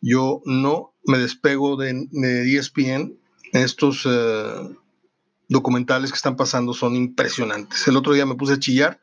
Yo 0.01 0.41
no 0.45 0.93
me 1.03 1.17
despego 1.17 1.75
de, 1.75 2.07
ESPN. 2.57 3.17
Estos 3.53 4.03
eh, 4.05 4.69
documentales 5.47 6.11
que 6.11 6.17
están 6.17 6.35
pasando 6.35 6.73
son 6.73 6.95
impresionantes. 6.95 7.87
El 7.87 7.97
otro 7.97 8.13
día 8.13 8.25
me 8.25 8.35
puse 8.35 8.53
a 8.53 8.59
chillar 8.59 8.99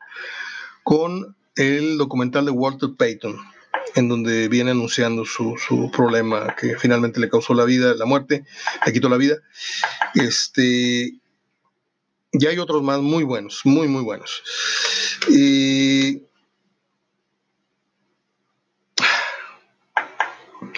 con 0.83 1.35
el 1.55 1.97
documental 1.97 2.45
de 2.45 2.51
Walter 2.51 2.89
Payton, 2.97 3.37
en 3.95 4.09
donde 4.09 4.47
viene 4.47 4.71
anunciando 4.71 5.25
su, 5.25 5.55
su, 5.57 5.91
problema 5.91 6.55
que 6.55 6.77
finalmente 6.77 7.19
le 7.19 7.29
causó 7.29 7.53
la 7.53 7.63
vida, 7.63 7.93
la 7.95 8.05
muerte, 8.05 8.45
le 8.85 8.93
quitó 8.93 9.09
la 9.09 9.17
vida. 9.17 9.37
Este, 10.15 11.13
y 12.33 12.47
hay 12.47 12.57
otros 12.57 12.81
más 12.81 12.99
muy 12.99 13.23
buenos, 13.23 13.61
muy, 13.63 13.87
muy 13.87 14.01
buenos. 14.01 14.43
Y 15.29 16.23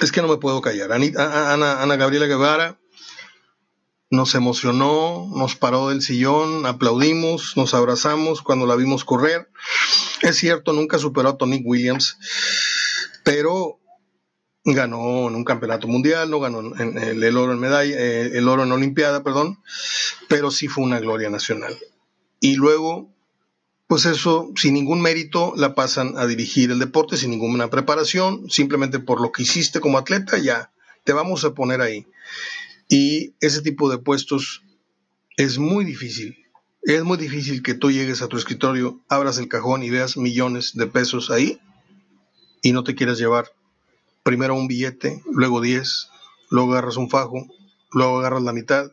es 0.01 0.11
que 0.11 0.21
no 0.21 0.27
me 0.27 0.37
puedo 0.37 0.61
callar. 0.61 0.91
Ana, 0.91 1.81
Ana 1.81 1.95
Gabriela 1.95 2.27
Guevara 2.27 2.77
nos 4.09 4.35
emocionó, 4.35 5.29
nos 5.33 5.55
paró 5.55 5.89
del 5.89 6.01
sillón, 6.01 6.65
aplaudimos, 6.65 7.57
nos 7.57 7.73
abrazamos 7.73 8.41
cuando 8.41 8.65
la 8.65 8.75
vimos 8.75 9.05
correr. 9.05 9.49
Es 10.21 10.37
cierto, 10.37 10.73
nunca 10.73 10.99
superó 10.99 11.29
a 11.29 11.37
Tony 11.37 11.61
Williams, 11.63 12.17
pero 13.23 13.79
ganó 14.63 15.27
en 15.27 15.35
un 15.35 15.43
campeonato 15.43 15.87
mundial, 15.87 16.29
no 16.29 16.39
ganó 16.39 16.75
en, 16.79 16.97
el, 16.97 17.37
oro 17.37 17.53
en 17.53 17.59
medalla, 17.59 17.95
eh, 17.95 18.31
el 18.33 18.47
oro 18.47 18.63
en 18.63 18.71
Olimpiada, 18.71 19.23
perdón, 19.23 19.59
pero 20.27 20.51
sí 20.51 20.67
fue 20.67 20.83
una 20.83 20.99
gloria 20.99 21.29
nacional. 21.29 21.77
Y 22.39 22.55
luego, 22.55 23.13
pues 23.87 24.05
eso, 24.05 24.51
sin 24.55 24.73
ningún 24.73 25.01
mérito, 25.01 25.53
la 25.55 25.75
pasan 25.75 26.17
a 26.17 26.25
dirigir 26.25 26.71
el 26.71 26.79
deporte, 26.79 27.17
sin 27.17 27.31
ninguna 27.31 27.69
preparación, 27.69 28.49
simplemente 28.49 28.99
por 28.99 29.21
lo 29.21 29.31
que 29.31 29.43
hiciste 29.43 29.79
como 29.79 29.97
atleta, 29.97 30.37
ya 30.37 30.71
te 31.03 31.13
vamos 31.13 31.43
a 31.45 31.53
poner 31.53 31.81
ahí. 31.81 32.05
Y 32.89 33.33
ese 33.39 33.61
tipo 33.61 33.89
de 33.89 33.97
puestos 33.97 34.63
es 35.37 35.57
muy 35.57 35.85
difícil. 35.85 36.37
Es 36.81 37.03
muy 37.03 37.17
difícil 37.17 37.63
que 37.63 37.73
tú 37.73 37.91
llegues 37.91 38.21
a 38.21 38.27
tu 38.27 38.37
escritorio, 38.37 39.01
abras 39.09 39.39
el 39.39 39.47
cajón 39.47 39.81
y 39.81 39.89
veas 39.89 40.17
millones 40.17 40.73
de 40.75 40.85
pesos 40.85 41.31
ahí 41.31 41.59
y 42.61 42.71
no 42.71 42.83
te 42.83 42.95
quieras 42.95 43.17
llevar 43.17 43.51
primero 44.23 44.55
un 44.55 44.67
billete, 44.67 45.21
luego 45.31 45.61
10, 45.61 46.09
luego 46.49 46.71
agarras 46.71 46.97
un 46.97 47.11
fajo, 47.11 47.45
luego 47.91 48.19
agarras 48.19 48.41
la 48.41 48.53
mitad, 48.53 48.91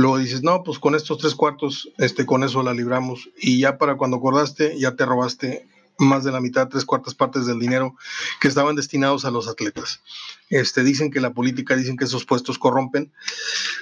luego 0.00 0.18
dices, 0.18 0.42
no, 0.42 0.62
pues 0.62 0.78
con 0.78 0.94
estos 0.94 1.18
tres 1.18 1.34
cuartos, 1.34 1.90
este, 1.98 2.24
con 2.24 2.42
eso 2.42 2.62
la 2.62 2.72
libramos. 2.72 3.28
Y 3.36 3.58
ya 3.60 3.76
para 3.76 3.96
cuando 3.96 4.16
acordaste, 4.16 4.78
ya 4.78 4.96
te 4.96 5.04
robaste 5.04 5.68
más 5.98 6.24
de 6.24 6.32
la 6.32 6.40
mitad, 6.40 6.68
tres 6.68 6.86
cuartas 6.86 7.14
partes 7.14 7.44
del 7.44 7.58
dinero 7.58 7.94
que 8.40 8.48
estaban 8.48 8.76
destinados 8.76 9.26
a 9.26 9.30
los 9.30 9.46
atletas. 9.46 10.00
Este, 10.48 10.84
dicen 10.84 11.10
que 11.10 11.20
la 11.20 11.34
política, 11.34 11.76
dicen 11.76 11.98
que 11.98 12.06
esos 12.06 12.24
puestos 12.24 12.58
corrompen. 12.58 13.12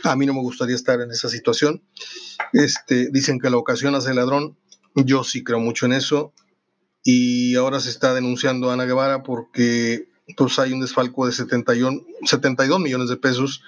A 0.03 0.17
mí 0.17 0.27
no 0.27 0.35
me 0.35 0.41
gustaría 0.41 0.75
estar 0.75 1.01
en 1.01 1.13
esa 1.13 1.29
situación. 1.29 1.85
Este, 2.53 3.11
dicen 3.13 3.39
que 3.39 3.49
la 3.49 3.57
ocasión 3.57 3.95
hace 3.95 4.11
el 4.11 4.17
ladrón. 4.17 4.57
Yo 4.97 5.23
sí 5.23 5.45
creo 5.45 5.61
mucho 5.61 5.87
en 5.87 5.93
eso 5.93 6.33
y 7.05 7.55
ahora 7.55 7.79
se 7.79 7.91
está 7.91 8.13
denunciando 8.13 8.71
a 8.71 8.73
Ana 8.73 8.87
Guevara 8.87 9.23
porque 9.23 10.09
pues 10.37 10.59
hay 10.59 10.73
un 10.73 10.81
desfalco 10.81 11.27
de 11.27 11.33
72 11.33 12.81
millones 12.81 13.09
de 13.09 13.17
pesos 13.17 13.63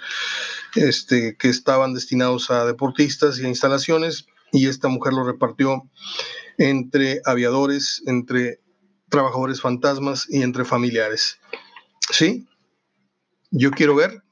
este, 0.75 1.37
que 1.37 1.49
estaban 1.49 1.95
destinados 1.95 2.51
a 2.51 2.65
deportistas 2.65 3.39
y 3.39 3.45
a 3.45 3.49
instalaciones 3.49 4.27
y 4.53 4.69
esta 4.69 4.89
mujer 4.89 5.13
lo 5.13 5.25
repartió 5.25 5.89
entre 6.59 7.21
aviadores, 7.25 8.03
entre 8.07 8.61
trabajadores 9.09 9.61
fantasmas 9.61 10.27
y 10.29 10.43
entre 10.43 10.65
familiares. 10.65 11.39
¿Sí? 12.11 12.47
Yo 13.51 13.71
quiero 13.71 13.95
ver 13.95 14.23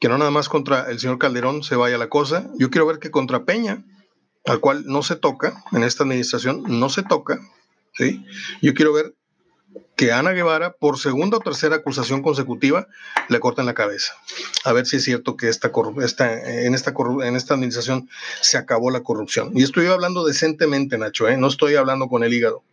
que 0.00 0.08
no 0.08 0.16
nada 0.16 0.30
más 0.30 0.48
contra 0.48 0.90
el 0.90 0.98
señor 0.98 1.18
Calderón 1.18 1.62
se 1.62 1.76
vaya 1.76 1.98
la 1.98 2.08
cosa, 2.08 2.50
yo 2.58 2.70
quiero 2.70 2.86
ver 2.86 2.98
que 2.98 3.10
contra 3.10 3.44
Peña, 3.44 3.84
al 4.46 4.60
cual 4.60 4.84
no 4.86 5.02
se 5.02 5.16
toca 5.16 5.62
en 5.72 5.84
esta 5.84 6.04
administración, 6.04 6.62
no 6.66 6.88
se 6.88 7.02
toca, 7.02 7.38
¿sí? 7.92 8.24
Yo 8.62 8.72
quiero 8.72 8.94
ver 8.94 9.14
que 9.96 10.12
Ana 10.12 10.32
Guevara, 10.32 10.72
por 10.72 10.98
segunda 10.98 11.36
o 11.36 11.40
tercera 11.40 11.76
acusación 11.76 12.22
consecutiva, 12.22 12.88
le 13.28 13.38
corten 13.38 13.66
la 13.66 13.74
cabeza. 13.74 14.14
A 14.64 14.72
ver 14.72 14.86
si 14.86 14.96
es 14.96 15.04
cierto 15.04 15.36
que 15.36 15.48
esta, 15.48 15.70
en, 15.70 16.74
esta 16.74 16.94
en 17.22 17.36
esta 17.36 17.54
administración 17.54 18.08
se 18.40 18.56
acabó 18.56 18.90
la 18.90 19.02
corrupción. 19.02 19.52
Y 19.54 19.62
estoy 19.62 19.86
hablando 19.86 20.24
decentemente, 20.24 20.96
Nacho, 20.96 21.28
¿eh? 21.28 21.36
no 21.36 21.48
estoy 21.48 21.74
hablando 21.74 22.08
con 22.08 22.24
el 22.24 22.32
hígado. 22.32 22.64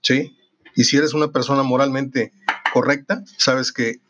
¿sí? 0.00 0.36
Y 0.74 0.84
si 0.84 0.96
eres 0.96 1.12
una 1.12 1.32
persona 1.32 1.62
moralmente 1.62 2.32
correcta, 2.72 3.24
sabes 3.36 3.72
que 3.72 4.00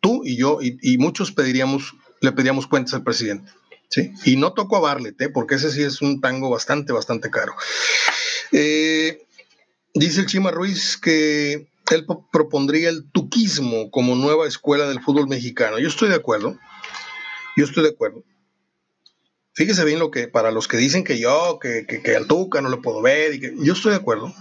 tú 0.00 0.22
y 0.24 0.36
yo 0.36 0.58
y, 0.60 0.98
muchos 0.98 1.32
pediríamos, 1.32 1.94
le 2.20 2.32
pediríamos 2.32 2.66
cuentas 2.66 2.94
al 2.94 3.04
presidente. 3.04 3.50
¿sí? 3.88 4.12
Y 4.24 4.36
no 4.36 4.52
toco 4.52 4.76
a 4.76 4.80
Barlet, 4.80 5.20
¿eh? 5.20 5.28
porque 5.30 5.54
ese 5.54 5.70
sí 5.70 5.82
es 5.82 6.02
un 6.02 6.20
tango 6.20 6.50
bastante, 6.50 6.92
bastante 6.92 7.30
caro. 7.30 7.54
Eh, 8.52 9.26
dice 9.94 10.20
el 10.20 10.26
Chima 10.26 10.50
Ruiz 10.50 10.98
que 10.98 11.68
él 11.94 12.06
propondría 12.32 12.88
el 12.88 13.10
tuquismo 13.10 13.90
como 13.90 14.14
nueva 14.14 14.46
escuela 14.46 14.88
del 14.88 15.02
fútbol 15.02 15.28
mexicano. 15.28 15.78
Yo 15.78 15.88
estoy 15.88 16.08
de 16.08 16.16
acuerdo. 16.16 16.58
Yo 17.56 17.64
estoy 17.64 17.82
de 17.84 17.90
acuerdo. 17.90 18.24
Fíjese 19.58 19.84
bien 19.84 19.98
lo 19.98 20.12
que, 20.12 20.28
para 20.28 20.52
los 20.52 20.68
que 20.68 20.76
dicen 20.76 21.02
que 21.02 21.18
yo, 21.18 21.58
que, 21.60 21.84
que, 21.84 22.14
al 22.14 22.28
Tuca 22.28 22.60
no 22.60 22.68
lo 22.68 22.80
puedo 22.80 23.02
ver, 23.02 23.34
y 23.34 23.40
que, 23.40 23.54
yo 23.58 23.72
estoy 23.72 23.90
de 23.90 23.96
acuerdo. 23.96 24.32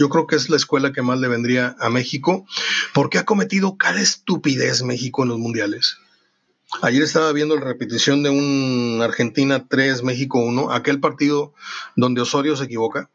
Yo 0.00 0.08
creo 0.08 0.26
que 0.26 0.34
es 0.34 0.50
la 0.50 0.56
escuela 0.56 0.92
que 0.92 1.00
más 1.00 1.20
le 1.20 1.28
vendría 1.28 1.76
a 1.78 1.90
México, 1.90 2.44
porque 2.92 3.18
ha 3.18 3.24
cometido 3.24 3.76
cada 3.76 4.00
estupidez 4.00 4.82
México 4.82 5.22
en 5.22 5.28
los 5.28 5.38
mundiales. 5.38 5.98
Ayer 6.82 7.02
estaba 7.02 7.32
viendo 7.32 7.54
la 7.54 7.60
repetición 7.60 8.24
de 8.24 8.30
un 8.30 9.00
Argentina 9.00 9.68
3, 9.68 10.02
México 10.02 10.40
1, 10.40 10.72
aquel 10.72 10.98
partido 10.98 11.54
donde 11.94 12.22
Osorio 12.22 12.56
se 12.56 12.64
equivoca, 12.64 13.10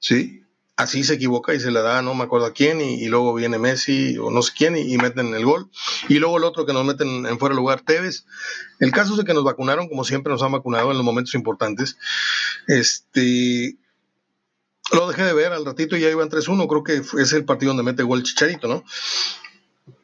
¿sí? 0.00 0.42
Así 0.80 1.04
se 1.04 1.14
equivoca 1.14 1.54
y 1.54 1.60
se 1.60 1.70
le 1.70 1.82
da, 1.82 2.02
no 2.02 2.14
me 2.14 2.24
acuerdo 2.24 2.46
a 2.46 2.52
quién, 2.52 2.80
y, 2.80 3.06
luego 3.06 3.34
viene 3.34 3.58
Messi 3.58 4.16
o 4.18 4.30
no 4.30 4.42
sé 4.42 4.52
quién 4.56 4.76
y, 4.76 4.96
meten 4.96 5.34
el 5.34 5.44
gol. 5.44 5.70
Y 6.08 6.18
luego 6.18 6.38
el 6.38 6.44
otro 6.44 6.64
que 6.66 6.72
nos 6.72 6.84
meten 6.84 7.26
en 7.26 7.38
fuera 7.38 7.54
de 7.54 7.60
lugar, 7.60 7.82
Tevez. 7.82 8.24
El 8.78 8.90
caso 8.90 9.12
es 9.12 9.18
de 9.18 9.24
que 9.24 9.34
nos 9.34 9.44
vacunaron, 9.44 9.88
como 9.88 10.04
siempre 10.04 10.32
nos 10.32 10.42
han 10.42 10.52
vacunado 10.52 10.90
en 10.90 10.96
los 10.96 11.04
momentos 11.04 11.34
importantes. 11.34 11.96
Este. 12.66 13.76
Lo 14.92 15.06
dejé 15.06 15.22
de 15.22 15.34
ver, 15.34 15.52
al 15.52 15.64
ratito 15.64 15.96
ya 15.96 16.10
iban 16.10 16.30
3-1, 16.30 16.66
creo 16.66 16.82
que 16.82 17.20
es 17.22 17.32
el 17.32 17.44
partido 17.44 17.70
donde 17.70 17.84
mete 17.84 18.02
gol 18.02 18.24
Chicharito, 18.24 18.66
¿no? 18.66 18.82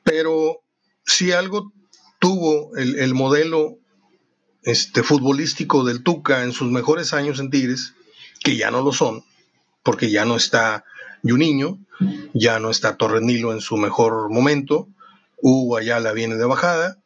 Pero 0.05 0.61
si 1.05 1.33
algo 1.33 1.73
tuvo 2.21 2.77
el, 2.77 2.99
el 3.01 3.13
modelo 3.15 3.79
este, 4.63 5.03
futbolístico 5.03 5.83
del 5.83 6.05
Tuca 6.05 6.45
en 6.45 6.53
sus 6.53 6.71
mejores 6.71 7.13
años 7.15 7.41
en 7.41 7.51
Tigres, 7.51 7.95
que 8.45 8.57
ya 8.57 8.71
no 8.71 8.83
lo 8.83 8.93
son, 8.93 9.25
porque 9.87 10.11
ya 10.11 10.25
no 10.25 10.35
está 10.35 10.85
Juninho, 11.23 11.79
ya 12.35 12.59
no 12.59 12.71
está 12.71 12.97
Torres 12.97 13.23
Nilo 13.23 13.53
en 13.53 13.61
su 13.61 13.77
mejor 13.77 14.29
momento, 14.31 14.89
Hugo 15.37 15.77
Ayala 15.77 16.13
viene 16.13 16.35
de 16.35 16.45
bajada 16.45 16.99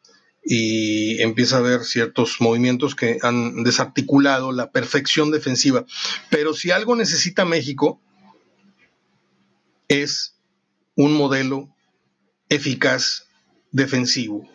y 0.43 1.21
empieza 1.21 1.57
a 1.57 1.59
haber 1.59 1.83
ciertos 1.83 2.37
movimientos 2.41 2.95
que 2.95 3.19
han 3.21 3.63
desarticulado 3.63 4.51
la 4.51 4.71
perfección 4.71 5.29
defensiva. 5.29 5.85
Pero 6.31 6.55
si 6.55 6.71
algo 6.71 6.95
necesita 6.95 7.45
México 7.45 8.01
es 9.87 10.35
un 10.95 11.13
modelo 11.13 11.69
eficaz 12.49 13.27
defensivo. 13.71 14.49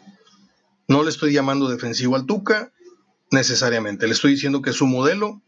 No 0.89 1.05
le 1.05 1.11
estoy 1.11 1.33
llamando 1.33 1.69
defensivo 1.69 2.17
al 2.17 2.27
Tuca 2.27 2.73
necesariamente, 3.31 4.09
le 4.09 4.15
estoy 4.15 4.33
diciendo 4.33 4.63
que 4.63 4.73
su 4.73 4.87
modelo 4.87 5.43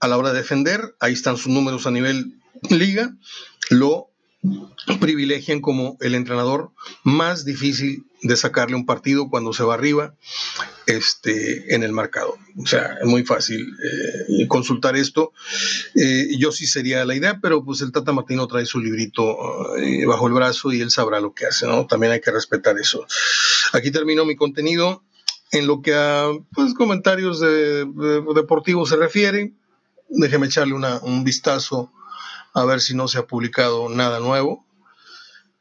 a 0.00 0.08
la 0.08 0.18
hora 0.18 0.32
de 0.32 0.38
defender, 0.38 0.94
ahí 1.00 1.12
están 1.12 1.36
sus 1.36 1.52
números 1.52 1.86
a 1.86 1.90
nivel 1.90 2.34
liga, 2.68 3.14
lo 3.70 4.10
privilegian 5.00 5.60
como 5.60 5.98
el 6.00 6.14
entrenador 6.14 6.70
más 7.04 7.44
difícil 7.44 8.06
de 8.22 8.36
sacarle 8.36 8.76
un 8.76 8.86
partido 8.86 9.28
cuando 9.28 9.52
se 9.52 9.62
va 9.62 9.74
arriba 9.74 10.14
este, 10.86 11.74
en 11.74 11.82
el 11.82 11.92
marcado. 11.92 12.36
O 12.56 12.66
sea, 12.66 12.96
es 13.00 13.06
muy 13.06 13.24
fácil 13.24 13.60
eh, 13.60 14.46
consultar 14.48 14.96
esto. 14.96 15.32
Eh, 15.94 16.36
yo 16.38 16.52
sí 16.52 16.66
sería 16.66 17.04
la 17.04 17.14
idea, 17.14 17.38
pero 17.40 17.64
pues 17.64 17.80
el 17.82 17.92
Tata 17.92 18.12
Martino 18.12 18.46
trae 18.46 18.66
su 18.66 18.80
librito 18.80 19.76
eh, 19.76 20.04
bajo 20.06 20.26
el 20.26 20.32
brazo 20.32 20.72
y 20.72 20.80
él 20.80 20.90
sabrá 20.90 21.20
lo 21.20 21.34
que 21.34 21.46
hace, 21.46 21.66
¿no? 21.66 21.86
También 21.86 22.12
hay 22.12 22.20
que 22.20 22.30
respetar 22.30 22.78
eso. 22.78 23.06
Aquí 23.72 23.90
termino 23.90 24.24
mi 24.24 24.36
contenido. 24.36 25.02
En 25.52 25.66
lo 25.66 25.82
que 25.82 25.94
a 25.94 26.28
pues, 26.54 26.74
comentarios 26.74 27.40
deportivos 27.40 28.88
se 28.88 28.96
refiere, 28.96 29.52
déjeme 30.10 30.46
echarle 30.46 30.74
un 30.74 31.24
vistazo 31.24 31.92
a 32.52 32.64
ver 32.64 32.80
si 32.80 32.94
no 32.94 33.08
se 33.08 33.18
ha 33.18 33.26
publicado 33.26 33.88
nada 33.88 34.20
nuevo. 34.20 34.66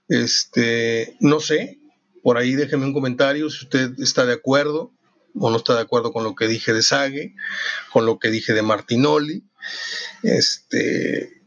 Este, 0.07 1.15
no 1.19 1.39
sé, 1.39 1.79
por 2.23 2.37
ahí 2.37 2.55
déjeme 2.55 2.85
un 2.85 2.93
comentario 2.93 3.49
si 3.49 3.65
usted 3.65 3.91
está 3.99 4.25
de 4.25 4.33
acuerdo 4.33 4.91
o 5.35 5.51
no 5.51 5.57
está 5.57 5.75
de 5.75 5.81
acuerdo 5.81 6.11
con 6.11 6.23
lo 6.23 6.35
que 6.35 6.47
dije 6.47 6.73
de 6.73 6.81
Sage, 6.81 7.35
con 7.93 8.05
lo 8.05 8.17
que 8.17 8.31
dije 8.31 8.53
de 8.53 8.63
Martinoli. 8.63 9.43
Este, 10.23 11.41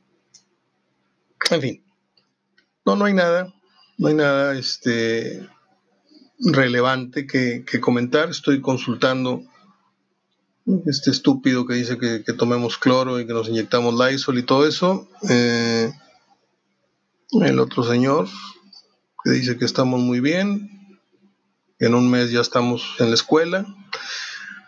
en 1.50 1.60
fin, 1.60 1.84
no, 2.86 2.94
no 2.96 3.04
hay 3.04 3.14
nada, 3.14 3.52
no 3.98 4.08
hay 4.08 4.14
nada 4.14 4.56
este, 4.56 5.48
relevante 6.38 7.26
que, 7.26 7.64
que 7.64 7.80
comentar. 7.80 8.30
Estoy 8.30 8.60
consultando 8.60 9.42
este 10.86 11.10
estúpido 11.10 11.66
que 11.66 11.74
dice 11.74 11.98
que, 11.98 12.20
tomemos 12.32 12.78
cloro 12.78 13.18
y 13.18 13.26
que 13.26 13.32
nos 13.32 13.48
inyectamos 13.48 13.94
Lysol 13.94 14.38
y 14.38 14.42
todo 14.42 14.66
eso. 14.66 15.08
Eh, 15.28 15.92
el 17.32 17.58
otro 17.58 17.82
señor 17.82 18.28
que 19.24 19.30
dice 19.30 19.56
que 19.56 19.64
estamos 19.64 20.00
muy 20.00 20.20
bien, 20.20 20.98
en 21.78 21.94
un 21.94 22.10
mes 22.10 22.30
ya 22.30 22.40
estamos 22.40 22.96
en 22.98 23.08
la 23.08 23.14
escuela. 23.14 23.66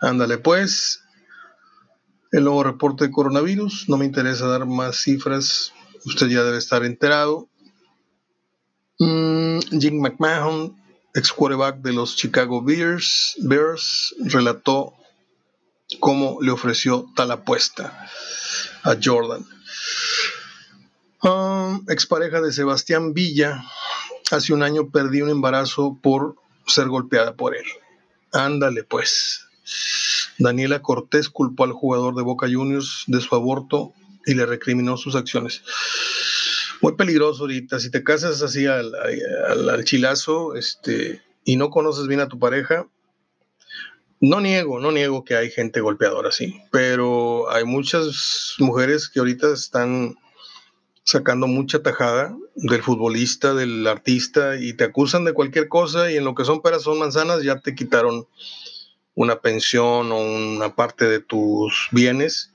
Ándale 0.01 0.37
pues. 0.37 1.01
El 2.31 2.43
nuevo 2.43 2.63
reporte 2.63 3.05
de 3.05 3.11
coronavirus, 3.11 3.87
no 3.87 3.97
me 3.97 4.05
interesa 4.05 4.47
dar 4.47 4.65
más 4.65 4.97
cifras, 4.97 5.71
usted 6.05 6.27
ya 6.27 6.43
debe 6.43 6.57
estar 6.57 6.83
enterado. 6.83 7.47
Mm, 8.99 9.59
Jim 9.79 10.01
McMahon, 10.01 10.75
ex 11.13 11.31
quarterback 11.31 11.77
de 11.77 11.93
los 11.93 12.17
Chicago 12.17 12.61
Bears, 12.61 13.35
Bears 13.39 14.13
relató 14.19 14.93
cómo 15.99 16.39
le 16.41 16.51
ofreció 16.51 17.07
tal 17.15 17.31
apuesta 17.31 18.07
a 18.83 18.95
Jordan. 19.01 19.45
Um, 21.23 21.83
expareja 21.89 22.41
de 22.41 22.51
Sebastián 22.51 23.13
Villa, 23.13 23.63
hace 24.31 24.53
un 24.53 24.63
año 24.63 24.89
perdí 24.91 25.21
un 25.21 25.29
embarazo 25.29 25.97
por 26.01 26.35
ser 26.67 26.87
golpeada 26.87 27.35
por 27.35 27.55
él. 27.55 27.65
Ándale 28.31 28.83
pues. 28.83 29.41
Daniela 30.37 30.81
Cortés 30.81 31.29
culpó 31.29 31.63
al 31.63 31.71
jugador 31.71 32.15
de 32.15 32.21
Boca 32.21 32.47
Juniors 32.51 33.05
de 33.07 33.21
su 33.21 33.33
aborto 33.35 33.93
y 34.25 34.33
le 34.33 34.45
recriminó 34.45 34.97
sus 34.97 35.15
acciones. 35.15 35.63
Muy 36.81 36.95
peligroso 36.95 37.43
ahorita. 37.43 37.79
Si 37.79 37.89
te 37.89 38.03
casas 38.03 38.41
así 38.41 38.67
al, 38.67 38.91
al 39.69 39.83
chilazo 39.85 40.55
este, 40.55 41.21
y 41.45 41.55
no 41.55 41.69
conoces 41.69 42.07
bien 42.07 42.19
a 42.19 42.27
tu 42.27 42.37
pareja, 42.37 42.87
no 44.19 44.41
niego, 44.41 44.79
no 44.79 44.91
niego 44.91 45.23
que 45.23 45.35
hay 45.35 45.49
gente 45.51 45.81
golpeadora, 45.81 46.31
sí, 46.31 46.61
pero 46.71 47.51
hay 47.51 47.65
muchas 47.65 48.55
mujeres 48.59 49.09
que 49.09 49.19
ahorita 49.19 49.53
están 49.53 50.15
sacando 51.03 51.47
mucha 51.47 51.83
tajada 51.83 52.35
del 52.55 52.81
futbolista, 52.81 53.53
del 53.53 53.85
artista, 53.85 54.57
y 54.59 54.73
te 54.73 54.85
acusan 54.85 55.23
de 55.23 55.33
cualquier 55.33 55.67
cosa 55.67 56.11
y 56.11 56.17
en 56.17 56.25
lo 56.25 56.33
que 56.33 56.45
son 56.45 56.61
peras 56.61 56.83
son 56.83 56.97
manzanas 56.99 57.43
ya 57.43 57.59
te 57.59 57.75
quitaron 57.75 58.27
una 59.13 59.39
pensión 59.39 60.11
o 60.11 60.17
una 60.17 60.75
parte 60.75 61.05
de 61.05 61.19
tus 61.19 61.87
bienes. 61.91 62.51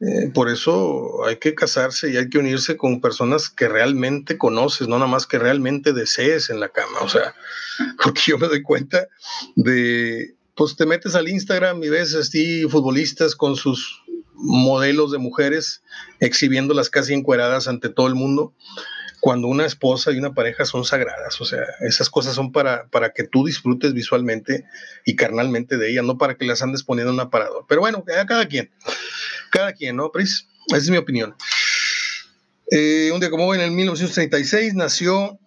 Eh, 0.00 0.30
por 0.34 0.50
eso 0.50 1.24
hay 1.24 1.36
que 1.36 1.54
casarse 1.54 2.10
y 2.10 2.18
hay 2.18 2.28
que 2.28 2.38
unirse 2.38 2.76
con 2.76 3.00
personas 3.00 3.48
que 3.48 3.66
realmente 3.66 4.36
conoces, 4.36 4.88
no 4.88 4.98
nada 4.98 5.10
más 5.10 5.26
que 5.26 5.38
realmente 5.38 5.94
desees 5.94 6.50
en 6.50 6.60
la 6.60 6.68
cama. 6.68 6.98
O 7.00 7.08
sea, 7.08 7.34
porque 8.02 8.20
yo 8.26 8.38
me 8.38 8.48
doy 8.48 8.62
cuenta 8.62 9.08
de 9.54 10.35
pues 10.56 10.74
te 10.74 10.86
metes 10.86 11.14
al 11.14 11.28
Instagram 11.28 11.82
y 11.84 11.88
ves 11.90 12.14
así 12.14 12.64
futbolistas 12.64 13.36
con 13.36 13.56
sus 13.56 14.02
modelos 14.34 15.12
de 15.12 15.18
mujeres 15.18 15.82
exhibiéndolas 16.20 16.90
casi 16.90 17.14
encueradas 17.14 17.68
ante 17.68 17.88
todo 17.88 18.06
el 18.06 18.14
mundo, 18.14 18.54
cuando 19.20 19.48
una 19.48 19.66
esposa 19.66 20.12
y 20.12 20.18
una 20.18 20.34
pareja 20.34 20.64
son 20.64 20.84
sagradas. 20.84 21.40
O 21.40 21.44
sea, 21.44 21.60
esas 21.80 22.10
cosas 22.10 22.34
son 22.34 22.52
para, 22.52 22.88
para 22.88 23.10
que 23.10 23.24
tú 23.24 23.44
disfrutes 23.44 23.92
visualmente 23.92 24.64
y 25.04 25.16
carnalmente 25.16 25.76
de 25.76 25.90
ellas, 25.90 26.04
no 26.04 26.16
para 26.16 26.36
que 26.36 26.46
las 26.46 26.62
andes 26.62 26.82
poniendo 26.82 27.10
en 27.10 27.20
un 27.20 27.26
aparador. 27.26 27.64
Pero 27.68 27.82
bueno, 27.82 28.04
cada 28.04 28.46
quien, 28.46 28.70
cada 29.50 29.72
quien, 29.72 29.96
¿no, 29.96 30.10
Pris? 30.10 30.48
Esa 30.68 30.78
es 30.78 30.90
mi 30.90 30.96
opinión. 30.96 31.34
Eh, 32.70 33.10
un 33.12 33.20
día 33.20 33.30
como 33.30 33.46
hoy, 33.46 33.58
en 33.58 33.64
el 33.64 33.70
1936, 33.72 34.74
nació 34.74 35.38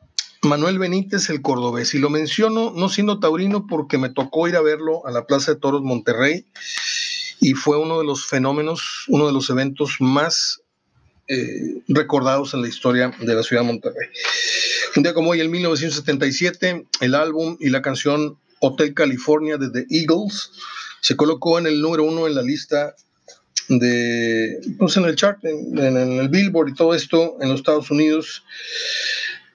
Manuel 0.42 0.80
Benítez, 0.80 1.30
el 1.30 1.42
cordobés. 1.42 1.94
Y 1.94 2.00
lo 2.00 2.10
menciono 2.10 2.72
no 2.76 2.90
siendo 2.90 3.20
taurino 3.20 3.68
porque 3.68 3.98
me 3.98 4.10
tocó 4.10 4.48
ir 4.48 4.56
a 4.56 4.62
verlo 4.62 5.06
a 5.06 5.12
la 5.12 5.26
Plaza 5.26 5.54
de 5.54 5.60
Toros 5.60 5.82
Monterrey 5.82 6.46
y 7.42 7.54
fue 7.54 7.78
uno 7.78 8.00
de 8.00 8.06
los 8.06 8.26
fenómenos, 8.26 9.06
uno 9.08 9.28
de 9.28 9.34
los 9.34 9.50
eventos 9.50 9.98
más 10.00 10.62
eh, 11.28 11.82
recordados 11.88 12.54
en 12.54 12.62
la 12.62 12.68
historia 12.68 13.14
de 13.20 13.36
la 13.36 13.44
ciudad 13.44 13.62
de 13.64 13.68
Monterrey. 13.68 14.08
Un 14.96 15.04
día 15.04 15.14
como 15.14 15.32
hoy, 15.32 15.42
en 15.42 15.52
1977, 15.52 16.86
el 17.02 17.16
álbum 17.16 17.58
y 17.60 17.70
la 17.70 17.82
canción 17.82 18.38
Hotel 18.60 18.94
California 18.94 19.58
de 19.58 19.70
The 19.70 19.86
Eagles 19.90 20.52
se 21.02 21.16
colocó 21.16 21.60
en 21.60 21.68
el 21.68 21.82
número 21.82 22.04
uno 22.04 22.28
en 22.28 22.36
la 22.36 22.42
lista 22.42 22.96
de, 23.70 24.60
pues 24.78 24.98
en 24.98 25.06
el 25.06 25.16
chart, 25.16 25.40
en, 25.46 25.78
el 25.78 26.30
Billboard 26.30 26.70
y 26.70 26.74
todo 26.74 26.94
esto 26.94 27.38
en 27.40 27.50
los 27.50 27.60
Estados 27.60 27.92
Unidos. 27.92 28.44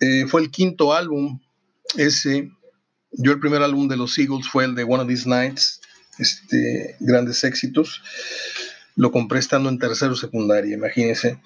Eh, 0.04 0.26
fue 0.26 0.42
el 0.42 0.50
quinto 0.50 0.92
álbum 0.92 1.40
ese. 1.96 2.50
Yo 3.12 3.32
el 3.32 3.40
primer 3.40 3.62
álbum 3.62 3.88
de 3.88 3.96
los 3.96 4.18
Eagles 4.18 4.48
fue 4.48 4.64
el 4.64 4.74
de 4.74 4.82
One 4.82 5.02
of 5.02 5.08
These 5.08 5.28
Nights, 5.28 5.80
este, 6.18 6.96
grandes 7.00 7.42
éxitos. 7.44 8.02
Lo 8.96 9.12
compré 9.12 9.38
estando 9.38 9.68
en 9.68 9.78
tercero 9.78 10.14
secundaria, 10.14 10.74
imagínense. 10.74 11.38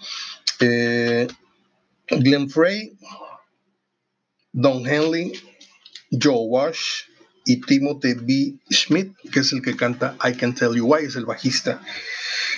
Eh, 0.61 1.29
Glenn 2.09 2.49
Frey, 2.51 2.99
Don 4.53 4.87
Henley, 4.87 5.33
Joe 6.11 6.47
Wash 6.49 6.81
y 7.45 7.61
Timothy 7.61 8.15
B. 8.15 8.55
Schmidt, 8.71 9.15
que 9.31 9.41
es 9.41 9.53
el 9.53 9.63
que 9.63 9.77
canta 9.77 10.17
I 10.25 10.33
Can 10.35 10.55
Tell 10.55 10.75
You 10.75 10.87
Why, 10.87 11.05
es 11.05 11.17
el 11.17 11.27
bajista. 11.27 11.83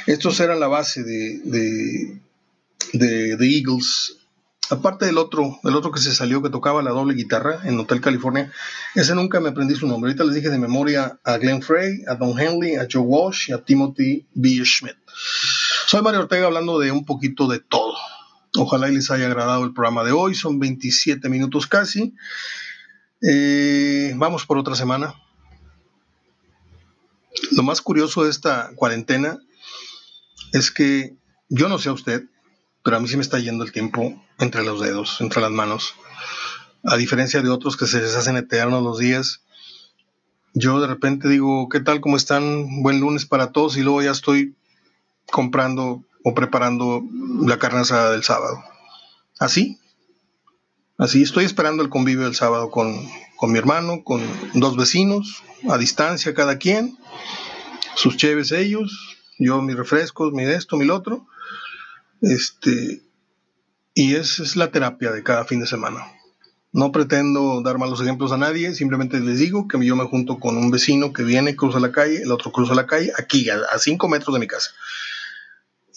Estos 0.07 0.39
eran 0.41 0.61
la 0.61 0.69
base 0.69 1.03
de, 1.03 1.41
de, 1.45 2.21
de, 2.93 3.37
de 3.37 3.47
Eagles 3.47 4.20
Aparte 4.71 5.05
del 5.05 5.19
otro, 5.19 5.59
del 5.65 5.75
otro 5.75 5.91
que 5.91 5.99
se 5.99 6.15
salió 6.15 6.41
que 6.43 6.49
tocaba 6.49 6.81
la 6.81 6.93
doble 6.93 7.15
guitarra 7.15 7.61
en 7.65 7.79
Hotel 7.81 8.01
California, 8.01 8.53
ese 8.95 9.17
nunca 9.17 9.41
me 9.41 9.49
aprendí 9.49 9.75
su 9.75 9.89
nombre. 9.89 10.11
Ahorita 10.11 10.23
les 10.23 10.37
dije 10.37 10.49
de 10.49 10.59
memoria 10.59 11.19
a 11.25 11.39
Glenn 11.39 11.61
Frey, 11.61 12.05
a 12.07 12.15
Don 12.15 12.39
Henley, 12.39 12.77
a 12.77 12.87
Joe 12.91 13.03
Walsh 13.03 13.51
y 13.51 13.53
a 13.53 13.65
Timothy 13.65 14.27
B. 14.33 14.65
Schmidt. 14.65 14.97
Soy 15.87 16.03
Mario 16.03 16.21
Ortega 16.21 16.47
hablando 16.47 16.79
de 16.79 16.93
un 16.93 17.05
poquito 17.05 17.49
de 17.49 17.59
todo. 17.59 17.97
Ojalá 18.57 18.87
les 18.87 19.11
haya 19.11 19.27
agradado 19.27 19.65
el 19.65 19.73
programa 19.73 20.05
de 20.05 20.13
hoy. 20.13 20.37
Son 20.37 20.61
27 20.61 21.29
minutos 21.29 21.67
casi. 21.67 22.15
Eh, 23.23 24.13
vamos 24.15 24.47
por 24.47 24.57
otra 24.57 24.77
semana. 24.77 25.15
Lo 27.51 27.65
más 27.65 27.81
curioso 27.81 28.23
de 28.23 28.31
esta 28.31 28.71
cuarentena 28.77 29.39
es 30.53 30.71
que 30.71 31.17
yo 31.49 31.69
no 31.69 31.79
sé 31.79 31.89
a 31.89 31.93
usted, 31.93 32.30
pero 32.83 32.97
a 32.97 33.01
mí 33.01 33.09
sí 33.09 33.16
me 33.16 33.23
está 33.23 33.38
yendo 33.38 33.64
el 33.64 33.73
tiempo 33.73 34.23
entre 34.38 34.64
los 34.64 34.81
dedos, 34.81 35.21
entre 35.21 35.43
las 35.43 35.51
manos. 35.51 35.95
A 36.83 36.97
diferencia 36.97 37.43
de 37.43 37.51
otros 37.51 37.77
que 37.77 37.87
se 37.87 38.01
les 38.01 38.16
hacen 38.16 38.37
eternos 38.37 38.83
los 38.83 38.99
días, 38.99 39.43
yo 40.55 40.81
de 40.81 40.87
repente 40.87 41.29
digo, 41.29 41.69
¿qué 41.69 41.81
tal? 41.81 42.01
¿Cómo 42.01 42.16
están? 42.16 42.83
Buen 42.83 43.01
lunes 43.01 43.27
para 43.27 43.53
todos 43.53 43.77
y 43.77 43.83
luego 43.83 44.03
ya 44.03 44.11
estoy 44.11 44.55
comprando 45.31 46.03
o 46.25 46.35
preparando 46.35 47.03
la 47.47 47.59
carne 47.59 47.81
asada 47.81 48.12
del 48.12 48.25
sábado. 48.25 48.62
Así, 49.38 49.79
así 50.99 51.23
estoy 51.23 51.45
esperando 51.45 51.83
el 51.83 51.88
convivio 51.90 52.25
del 52.25 52.35
sábado 52.35 52.71
con, 52.71 53.07
con 53.37 53.53
mi 53.53 53.59
hermano, 53.59 54.03
con 54.03 54.23
dos 54.55 54.77
vecinos, 54.77 55.43
a 55.69 55.79
distancia 55.79 56.35
cada 56.35 56.59
quien, 56.59 56.97
sus 57.95 58.16
cheves 58.16 58.53
ellos, 58.53 59.19
yo 59.38 59.61
mis 59.62 59.77
refrescos, 59.77 60.33
mi 60.33 60.45
esto, 60.45 60.77
mi 60.77 60.85
lo 60.85 60.97
otro 60.97 61.27
este, 62.23 63.03
y 63.95 64.15
esa 64.15 64.43
es 64.43 64.57
la 64.57 64.71
terapia 64.71 65.13
de 65.13 65.23
cada 65.23 65.45
fin 65.45 65.61
de 65.61 65.67
semana. 65.67 66.07
No 66.73 66.93
pretendo 66.93 67.63
dar 67.63 67.79
malos 67.79 68.01
ejemplos 68.01 68.31
a 68.31 68.37
nadie, 68.37 68.75
simplemente 68.75 69.19
les 69.19 69.41
digo 69.41 69.67
que 69.67 69.85
yo 69.85 69.97
me 69.97 70.05
junto 70.05 70.39
con 70.39 70.57
un 70.57 70.71
vecino 70.71 71.13
que 71.13 71.25
viene, 71.25 71.57
cruza 71.57 71.81
la 71.81 71.91
calle, 71.91 72.23
el 72.23 72.31
otro 72.31 72.53
cruza 72.53 72.75
la 72.75 72.87
calle, 72.87 73.13
aquí, 73.19 73.49
a 73.51 73.79
5 73.79 74.09
metros 74.09 74.33
de 74.35 74.41
mi 74.41 74.47
casa. 74.47 74.71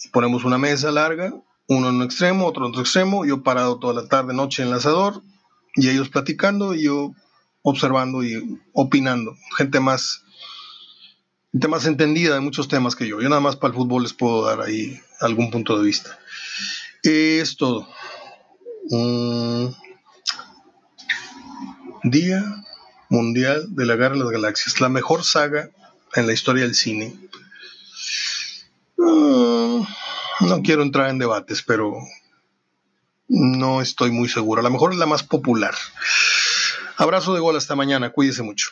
Y 0.04 0.08
ponemos 0.08 0.44
una 0.44 0.58
mesa 0.58 0.90
larga, 0.90 1.32
uno 1.68 1.88
en 1.88 1.94
un 1.96 2.02
extremo, 2.02 2.46
otro 2.46 2.64
en 2.64 2.70
otro 2.70 2.82
extremo, 2.82 3.24
yo 3.24 3.44
parado 3.44 3.78
toda 3.78 3.94
la 3.94 4.08
tarde, 4.08 4.34
noche 4.34 4.62
en 4.62 4.68
el 4.68 4.74
asador, 4.74 5.22
y 5.76 5.88
ellos 5.88 6.08
platicando, 6.08 6.74
y 6.74 6.82
yo 6.82 7.14
observando 7.62 8.24
y 8.24 8.60
opinando. 8.72 9.36
Gente 9.56 9.78
más, 9.78 10.23
gente 11.54 11.68
más 11.68 11.86
entendida 11.86 12.34
de 12.34 12.40
muchos 12.40 12.66
temas 12.66 12.96
que 12.96 13.06
yo. 13.06 13.20
Yo 13.20 13.28
nada 13.28 13.40
más 13.40 13.54
para 13.54 13.70
el 13.70 13.76
fútbol 13.76 14.02
les 14.02 14.12
puedo 14.12 14.44
dar 14.44 14.60
ahí 14.60 15.00
algún 15.20 15.52
punto 15.52 15.78
de 15.78 15.84
vista. 15.84 16.18
Es 17.04 17.56
todo. 17.56 17.88
Día 22.02 22.44
Mundial 23.08 23.66
de 23.68 23.86
la 23.86 23.94
Guerra 23.94 24.16
de 24.16 24.24
las 24.24 24.32
Galaxias, 24.32 24.80
la 24.80 24.88
mejor 24.88 25.22
saga 25.22 25.70
en 26.16 26.26
la 26.26 26.32
historia 26.32 26.64
del 26.64 26.74
cine. 26.74 27.16
Mm, 28.96 29.82
no 30.40 30.62
quiero 30.64 30.82
entrar 30.82 31.08
en 31.08 31.20
debates, 31.20 31.62
pero 31.62 31.94
no 33.28 33.80
estoy 33.80 34.10
muy 34.10 34.28
seguro. 34.28 34.58
A 34.58 34.64
lo 34.64 34.70
mejor 34.70 34.92
es 34.92 34.98
la 34.98 35.06
más 35.06 35.22
popular. 35.22 35.76
Abrazo 36.96 37.32
de 37.32 37.40
gol 37.40 37.56
hasta 37.56 37.76
mañana, 37.76 38.10
cuídese 38.10 38.42
mucho. 38.42 38.70